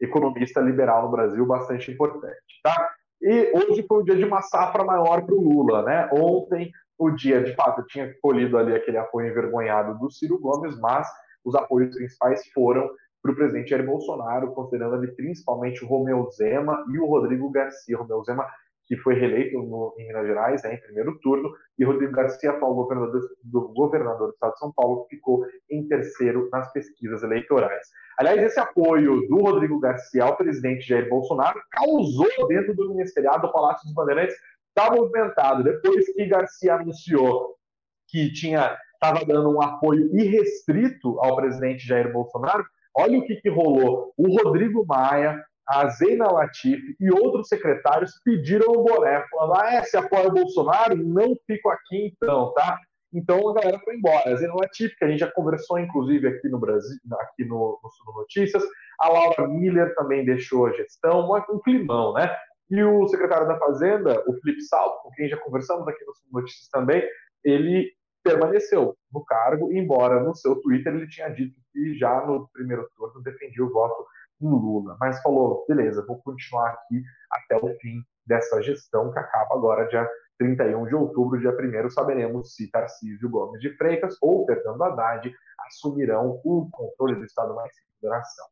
economista 0.00 0.60
liberal 0.60 1.04
no 1.04 1.10
Brasil, 1.10 1.44
bastante 1.46 1.90
importante. 1.90 2.60
Tá? 2.62 2.90
E 3.20 3.52
hoje 3.54 3.84
foi 3.88 4.02
o 4.02 4.04
dia 4.04 4.16
de 4.16 4.24
uma 4.24 4.42
safra 4.42 4.84
maior 4.84 5.24
para 5.24 5.34
o 5.34 5.40
Lula. 5.40 5.82
Né? 5.82 6.08
Ontem, 6.12 6.70
o 6.98 7.10
dia, 7.10 7.42
de 7.42 7.54
fato, 7.54 7.84
tinha 7.86 8.14
colhido 8.20 8.58
ali 8.58 8.74
aquele 8.74 8.98
apoio 8.98 9.28
envergonhado 9.28 9.98
do 9.98 10.10
Ciro 10.10 10.38
Gomes, 10.38 10.78
mas 10.78 11.08
os 11.44 11.54
apoios 11.54 11.94
principais 11.94 12.46
foram 12.52 12.88
para 13.22 13.32
o 13.32 13.34
presidente 13.34 13.70
Jair 13.70 13.86
Bolsonaro, 13.86 14.52
considerando 14.52 14.96
ali 14.96 15.10
principalmente 15.14 15.82
o 15.82 15.88
Romeu 15.88 16.30
Zema 16.30 16.84
e 16.92 16.98
o 16.98 17.06
Rodrigo 17.06 17.50
Garcia. 17.50 17.96
Romeu 17.96 18.22
Zema 18.22 18.46
que 18.86 18.96
foi 18.98 19.14
reeleito 19.14 19.58
no, 19.58 19.94
em 19.98 20.06
Minas 20.06 20.26
Gerais 20.26 20.62
né, 20.62 20.74
em 20.74 20.80
primeiro 20.80 21.18
turno, 21.20 21.50
e 21.78 21.84
Rodrigo 21.84 22.12
Garcia 22.12 22.52
o 22.52 22.74
governador 22.74 23.20
do, 23.42 23.68
governador 23.68 24.28
do 24.28 24.34
estado 24.34 24.52
de 24.52 24.58
São 24.58 24.72
Paulo, 24.72 25.06
ficou 25.08 25.44
em 25.70 25.86
terceiro 25.88 26.48
nas 26.52 26.72
pesquisas 26.72 27.22
eleitorais. 27.22 27.86
Aliás, 28.18 28.42
esse 28.42 28.60
apoio 28.60 29.26
do 29.26 29.36
Rodrigo 29.38 29.80
Garcia 29.80 30.24
ao 30.24 30.36
presidente 30.36 30.86
Jair 30.86 31.08
Bolsonaro 31.08 31.60
causou 31.70 32.48
dentro 32.48 32.74
do 32.74 32.90
ministeriado 32.90 33.46
do 33.46 33.52
Palácio 33.52 33.84
dos 33.84 33.94
Bandeirantes, 33.94 34.36
está 34.68 34.94
movimentado, 34.94 35.62
depois 35.62 36.04
que 36.12 36.26
Garcia 36.26 36.74
anunciou 36.74 37.54
que 38.08 38.32
tinha 38.32 38.76
estava 39.04 39.24
dando 39.24 39.50
um 39.50 39.60
apoio 39.60 40.08
irrestrito 40.16 41.18
ao 41.20 41.36
presidente 41.36 41.86
Jair 41.86 42.10
Bolsonaro, 42.10 42.64
olha 42.96 43.18
o 43.18 43.24
que, 43.24 43.36
que 43.36 43.50
rolou. 43.50 44.12
O 44.16 44.34
Rodrigo 44.38 44.84
Maia, 44.86 45.44
a 45.68 45.88
Zeina 45.88 46.30
Latif 46.30 46.80
e 47.00 47.10
outros 47.10 47.48
secretários 47.48 48.20
pediram 48.24 48.70
o 48.72 48.84
boné, 48.84 49.24
falando: 49.30 49.60
ah, 49.60 49.74
é, 49.74 49.82
se 49.82 49.96
apoia 49.96 50.28
o 50.28 50.32
Bolsonaro, 50.32 50.96
não 50.96 51.34
fico 51.46 51.70
aqui 51.70 52.12
então, 52.12 52.52
tá? 52.54 52.78
Então 53.12 53.48
a 53.48 53.54
galera 53.54 53.78
foi 53.84 53.96
embora. 53.96 54.30
A 54.30 54.36
Zeina 54.36 54.54
Latif, 54.54 54.94
que 54.96 55.04
a 55.04 55.08
gente 55.08 55.20
já 55.20 55.30
conversou, 55.30 55.78
inclusive, 55.78 56.26
aqui 56.28 56.48
no 56.48 56.58
Brasil, 56.58 56.98
aqui 57.20 57.44
no, 57.44 57.78
no 57.82 57.90
Sul 57.90 58.14
Notícias, 58.14 58.62
a 58.98 59.08
Laura 59.08 59.48
Miller 59.48 59.94
também 59.94 60.24
deixou 60.24 60.66
a 60.66 60.72
gestão, 60.72 61.30
um 61.50 61.60
climão, 61.60 62.12
né? 62.12 62.34
E 62.70 62.82
o 62.82 63.06
secretário 63.08 63.46
da 63.46 63.58
Fazenda, 63.58 64.22
o 64.26 64.34
Felipe 64.40 64.62
Salto, 64.62 65.02
com 65.02 65.10
quem 65.10 65.28
já 65.28 65.36
conversamos 65.36 65.86
aqui 65.86 66.04
no 66.04 66.14
Sul 66.14 66.28
Notícias 66.32 66.68
também, 66.68 67.02
ele 67.44 67.92
permaneceu 68.22 68.96
no 69.12 69.24
cargo, 69.24 69.70
embora 69.72 70.22
no 70.22 70.34
seu 70.34 70.56
Twitter 70.56 70.94
ele 70.94 71.06
tinha 71.08 71.28
dito 71.28 71.54
que 71.72 71.94
já 71.96 72.24
no 72.26 72.48
primeiro 72.48 72.88
turno 72.96 73.22
defendia 73.22 73.64
o 73.64 73.70
voto 73.70 74.06
Lula, 74.50 74.96
mas 75.00 75.20
falou: 75.22 75.64
beleza, 75.68 76.04
vou 76.06 76.20
continuar 76.22 76.70
aqui 76.70 77.02
até 77.30 77.56
o 77.56 77.74
fim 77.78 78.02
dessa 78.26 78.62
gestão 78.62 79.12
que 79.12 79.18
acaba 79.18 79.54
agora 79.54 79.86
dia 79.86 80.08
31 80.38 80.86
de 80.86 80.94
outubro, 80.94 81.38
dia 81.38 81.50
1 81.50 81.90
saberemos 81.90 82.54
se 82.54 82.70
Tarcísio 82.70 83.30
Gomes 83.30 83.60
de 83.60 83.76
Freitas 83.76 84.16
ou 84.20 84.44
Fernando 84.46 84.82
Haddad 84.82 85.32
assumirão 85.66 86.40
o 86.44 86.68
controle 86.70 87.14
do 87.16 87.24
Estado 87.24 87.54
mais 87.54 87.72
federação. 88.00 88.46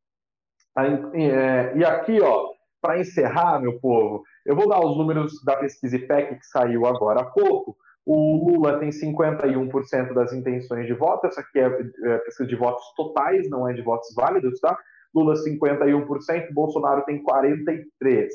É, 1.14 1.76
e 1.76 1.84
aqui, 1.84 2.20
ó, 2.20 2.52
para 2.80 2.98
encerrar, 2.98 3.60
meu 3.60 3.78
povo, 3.80 4.22
eu 4.46 4.56
vou 4.56 4.68
dar 4.68 4.80
os 4.80 4.96
números 4.96 5.32
da 5.44 5.56
pesquisa 5.56 5.96
IPEC 5.96 6.36
que 6.36 6.46
saiu 6.46 6.86
agora 6.86 7.20
há 7.20 7.24
pouco. 7.24 7.76
O 8.04 8.50
Lula 8.50 8.80
tem 8.80 8.88
51% 8.90 10.12
das 10.12 10.32
intenções 10.32 10.86
de 10.86 10.92
voto, 10.92 11.26
essa 11.26 11.40
aqui 11.40 11.60
é, 11.60 11.66
é 11.66 12.18
pesquisa 12.18 12.48
de 12.48 12.56
votos 12.56 12.82
totais, 12.96 13.48
não 13.48 13.68
é 13.68 13.72
de 13.72 13.82
votos 13.82 14.12
válidos, 14.14 14.58
tá? 14.58 14.76
Lula 15.14 15.34
51%, 15.34 16.52
Bolsonaro 16.52 17.04
tem 17.04 17.22
43%. 17.22 18.28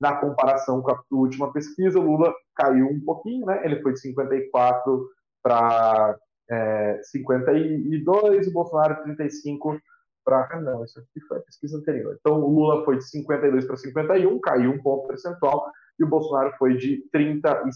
Na 0.00 0.16
comparação 0.16 0.82
com 0.82 0.90
a 0.90 1.02
última 1.12 1.52
pesquisa, 1.52 2.00
Lula 2.00 2.34
caiu 2.56 2.86
um 2.86 3.00
pouquinho, 3.00 3.46
né? 3.46 3.62
Ele 3.64 3.80
foi 3.80 3.92
de 3.92 4.00
54 4.00 5.08
para 5.42 6.18
é, 6.50 7.00
52, 7.04 8.48
o 8.48 8.52
Bolsonaro 8.52 9.02
35 9.04 9.78
para. 10.24 10.60
Não, 10.60 10.84
isso 10.84 10.98
aqui 10.98 11.20
foi 11.28 11.38
a 11.38 11.42
pesquisa 11.42 11.78
anterior. 11.78 12.16
Então, 12.18 12.40
o 12.40 12.50
Lula 12.50 12.84
foi 12.84 12.98
de 12.98 13.08
52 13.08 13.66
para 13.66 13.76
51, 13.76 14.40
caiu 14.40 14.70
um 14.72 14.82
ponto 14.82 15.06
percentual, 15.06 15.70
e 15.98 16.04
o 16.04 16.08
Bolsonaro 16.08 16.52
foi 16.58 16.76
de 16.76 17.04
37% 17.14 17.70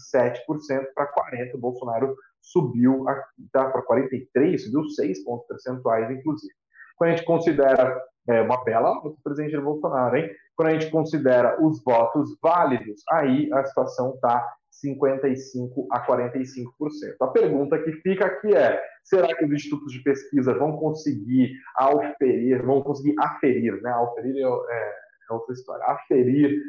para 0.93 1.11
40%. 1.13 1.53
O 1.53 1.57
Bolsonaro 1.57 2.15
subiu 2.41 3.05
tá, 3.51 3.69
para 3.69 3.85
43%, 3.85 4.57
subiu 4.57 4.89
6 4.89 5.23
pontos 5.23 5.47
percentuais, 5.47 6.09
inclusive. 6.11 6.53
Quando 6.97 7.11
a 7.11 7.15
gente 7.15 7.25
considera 7.25 8.01
é, 8.27 8.41
uma 8.41 8.63
bela 8.63 8.93
do 9.01 9.17
presidente 9.23 9.57
Bolsonaro, 9.57 10.17
hein? 10.17 10.29
Quando 10.55 10.69
a 10.69 10.73
gente 10.73 10.91
considera 10.91 11.57
os 11.63 11.83
votos 11.83 12.37
válidos, 12.41 13.01
aí 13.11 13.51
a 13.53 13.63
situação 13.63 14.13
está 14.15 14.45
55 14.71 15.87
a 15.91 16.05
45%. 16.05 16.65
A 17.21 17.27
pergunta 17.27 17.77
que 17.79 17.91
fica 17.93 18.25
aqui 18.25 18.55
é: 18.55 18.81
será 19.03 19.35
que 19.35 19.45
os 19.45 19.51
institutos 19.51 19.91
de 19.91 20.03
pesquisa 20.03 20.53
vão 20.53 20.77
conseguir 20.77 21.53
aferir, 21.75 22.63
vão 22.65 22.81
conseguir 22.81 23.15
aferir, 23.19 23.81
né? 23.81 23.91
Aferir 23.91 24.37
é, 24.37 24.41
é, 24.41 24.93
é 25.29 25.33
outra 25.33 25.53
história, 25.53 25.83
aferir 25.85 26.59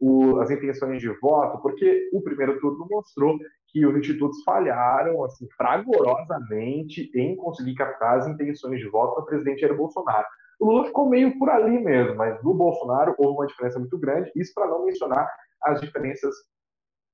o, 0.00 0.38
as 0.40 0.50
intenções 0.50 1.00
de 1.00 1.08
voto, 1.20 1.60
porque 1.60 2.08
o 2.12 2.22
primeiro 2.22 2.60
turno 2.60 2.86
mostrou 2.88 3.36
que 3.68 3.84
os 3.84 3.96
institutos 3.96 4.42
falharam 4.44 5.22
assim, 5.24 5.46
fragorosamente 5.56 7.10
em 7.14 7.36
conseguir 7.36 7.74
captar 7.74 8.18
as 8.18 8.26
intenções 8.26 8.80
de 8.80 8.88
voto 8.88 9.20
do 9.20 9.26
presidente 9.26 9.60
Jair 9.60 9.76
Bolsonaro. 9.76 10.26
O 10.58 10.66
Lula 10.66 10.86
ficou 10.86 11.08
meio 11.08 11.38
por 11.38 11.48
ali 11.48 11.78
mesmo, 11.78 12.16
mas 12.16 12.42
no 12.42 12.54
Bolsonaro 12.54 13.14
houve 13.18 13.38
uma 13.38 13.46
diferença 13.46 13.78
muito 13.78 13.98
grande, 13.98 14.32
isso 14.34 14.52
para 14.54 14.66
não 14.66 14.84
mencionar 14.84 15.28
as 15.62 15.80
diferenças 15.80 16.34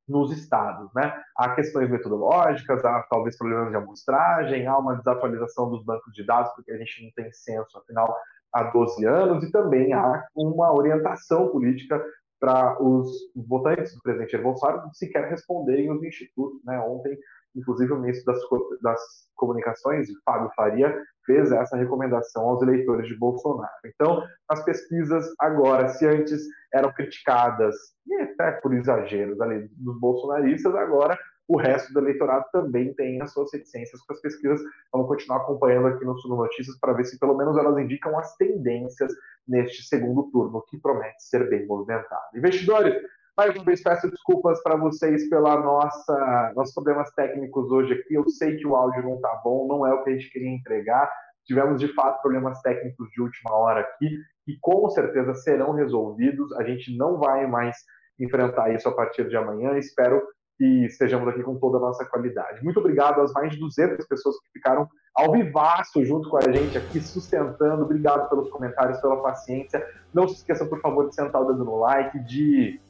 nos 0.08 0.32
estados. 0.32 0.92
Né? 0.94 1.12
Há 1.36 1.54
questões 1.54 1.90
metodológicas, 1.90 2.84
há 2.84 3.02
talvez 3.10 3.36
problemas 3.36 3.70
de 3.70 3.76
amostragem, 3.76 4.66
há 4.66 4.78
uma 4.78 4.96
desatualização 4.96 5.70
dos 5.70 5.84
bancos 5.84 6.12
de 6.12 6.24
dados, 6.24 6.52
porque 6.54 6.72
a 6.72 6.78
gente 6.78 7.04
não 7.04 7.10
tem 7.12 7.32
censo, 7.32 7.78
afinal, 7.78 8.14
há 8.52 8.64
12 8.64 9.04
anos, 9.04 9.44
e 9.44 9.50
também 9.50 9.92
há 9.92 10.26
uma 10.34 10.72
orientação 10.72 11.48
política 11.48 12.02
para 12.38 12.82
os 12.82 13.10
votantes 13.34 13.94
do 13.94 14.02
presidente 14.02 14.36
Bolsonaro 14.36 14.90
sequer 14.92 15.30
responderem 15.30 15.90
os 15.90 16.02
institutos. 16.02 16.62
Né? 16.64 16.78
Ontem, 16.80 17.18
inclusive, 17.54 17.92
o 17.92 18.00
ministro 18.00 18.32
das, 18.32 18.42
das 18.82 19.00
Comunicações, 19.34 20.08
Fábio 20.24 20.50
Faria, 20.54 20.96
fez 21.26 21.50
essa 21.52 21.76
recomendação 21.76 22.48
aos 22.48 22.62
eleitores 22.62 23.08
de 23.08 23.18
Bolsonaro. 23.18 23.72
Então, 23.86 24.22
as 24.48 24.64
pesquisas 24.64 25.26
agora, 25.38 25.88
se 25.88 26.06
antes 26.06 26.42
eram 26.72 26.92
criticadas, 26.92 27.74
e 28.06 28.14
até 28.22 28.52
por 28.52 28.74
exageros 28.74 29.40
ali 29.40 29.68
dos 29.72 29.98
bolsonaristas, 29.98 30.74
agora 30.74 31.18
o 31.46 31.58
resto 31.58 31.92
do 31.92 32.00
eleitorado 32.00 32.46
também 32.52 32.94
tem 32.94 33.20
as 33.20 33.32
suas 33.32 33.52
reticências 33.52 34.00
com 34.02 34.14
as 34.14 34.20
pesquisas. 34.20 34.60
Vamos 34.92 35.08
continuar 35.08 35.38
acompanhando 35.38 35.88
aqui 35.88 36.04
no 36.04 36.18
Sul 36.18 36.36
Notícias 36.36 36.78
para 36.78 36.94
ver 36.94 37.04
se 37.04 37.18
pelo 37.18 37.36
menos 37.36 37.56
elas 37.56 37.76
indicam 37.78 38.18
as 38.18 38.34
tendências 38.36 39.12
neste 39.46 39.82
segundo 39.82 40.30
turno, 40.30 40.64
que 40.68 40.78
promete 40.78 41.22
ser 41.22 41.48
bem 41.50 41.66
movimentado. 41.66 42.22
Investidores, 42.34 42.94
mais 43.36 43.54
uma 43.56 43.64
vez 43.64 43.82
peço 43.82 44.08
desculpas 44.08 44.62
para 44.62 44.76
vocês 44.76 45.28
pela 45.28 45.60
nossa 45.60 46.52
nossos 46.54 46.72
problemas 46.72 47.10
técnicos 47.12 47.70
hoje 47.70 47.94
aqui. 47.94 48.14
Eu 48.14 48.28
sei 48.28 48.56
que 48.56 48.66
o 48.66 48.76
áudio 48.76 49.02
não 49.02 49.16
está 49.16 49.40
bom, 49.42 49.66
não 49.66 49.86
é 49.86 49.92
o 49.92 50.04
que 50.04 50.10
a 50.10 50.12
gente 50.12 50.30
queria 50.30 50.50
entregar. 50.50 51.10
Tivemos 51.44 51.80
de 51.80 51.92
fato 51.94 52.22
problemas 52.22 52.60
técnicos 52.62 53.08
de 53.10 53.20
última 53.20 53.54
hora 53.54 53.80
aqui 53.80 54.08
e 54.46 54.56
com 54.60 54.88
certeza 54.88 55.34
serão 55.34 55.72
resolvidos. 55.72 56.52
A 56.52 56.62
gente 56.62 56.96
não 56.96 57.18
vai 57.18 57.46
mais 57.46 57.76
enfrentar 58.20 58.72
isso 58.72 58.88
a 58.88 58.94
partir 58.94 59.28
de 59.28 59.36
amanhã. 59.36 59.76
Espero 59.76 60.22
que 60.56 60.84
estejamos 60.84 61.26
aqui 61.28 61.42
com 61.42 61.58
toda 61.58 61.78
a 61.78 61.80
nossa 61.80 62.04
qualidade. 62.04 62.62
Muito 62.62 62.78
obrigado 62.78 63.20
às 63.20 63.32
mais 63.32 63.50
de 63.50 63.58
200 63.58 64.06
pessoas 64.06 64.38
que 64.38 64.52
ficaram 64.52 64.88
ao 65.12 65.32
vivaço 65.32 66.04
junto 66.04 66.30
com 66.30 66.36
a 66.36 66.52
gente 66.52 66.78
aqui, 66.78 67.00
sustentando. 67.00 67.82
Obrigado 67.82 68.28
pelos 68.28 68.48
comentários, 68.48 69.00
pela 69.00 69.20
paciência. 69.20 69.84
Não 70.12 70.28
se 70.28 70.36
esqueça, 70.36 70.64
por 70.64 70.80
favor, 70.80 71.08
de 71.08 71.16
sentar 71.16 71.42
o 71.42 71.46
dedo 71.46 71.64
no 71.64 71.80
like, 71.80 72.16
de 72.20 72.80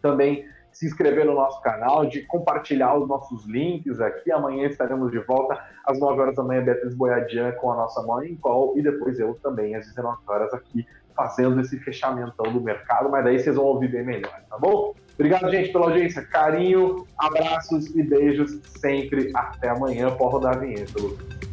também 0.00 0.44
se 0.72 0.84
inscrever 0.84 1.24
no 1.24 1.34
nosso 1.34 1.60
canal, 1.62 2.04
de 2.04 2.22
compartilhar 2.22 2.94
os 2.98 3.08
nossos 3.08 3.46
links 3.46 3.98
aqui. 3.98 4.30
Amanhã 4.30 4.66
estaremos 4.66 5.10
de 5.10 5.18
volta 5.20 5.58
às 5.86 5.98
9 5.98 6.20
horas 6.20 6.36
da 6.36 6.42
manhã, 6.42 6.62
Beatriz 6.62 6.94
Boiadian 6.94 7.52
com 7.52 7.72
a 7.72 7.76
nossa 7.76 8.02
Morning 8.02 8.36
Call 8.36 8.76
e 8.76 8.82
depois 8.82 9.18
eu 9.18 9.38
também 9.42 9.74
às 9.74 9.86
19 9.86 10.18
horas 10.26 10.52
aqui 10.52 10.86
fazendo 11.16 11.62
esse 11.62 11.78
fechamentão 11.78 12.52
do 12.52 12.60
mercado, 12.60 13.08
mas 13.08 13.24
daí 13.24 13.38
vocês 13.38 13.56
vão 13.56 13.64
ouvir 13.64 13.88
bem 13.88 14.04
melhor, 14.04 14.38
tá 14.50 14.58
bom? 14.58 14.94
Obrigado, 15.14 15.50
gente, 15.50 15.72
pela 15.72 15.86
audiência. 15.86 16.22
Carinho, 16.26 17.06
abraços 17.16 17.86
e 17.96 18.02
beijos 18.02 18.60
sempre. 18.78 19.30
Até 19.34 19.70
amanhã. 19.70 20.14
Pode 20.14 20.32
rodar 20.32 20.56
a 20.56 20.58
vinheta, 20.58 21.00
Lucas. 21.00 21.45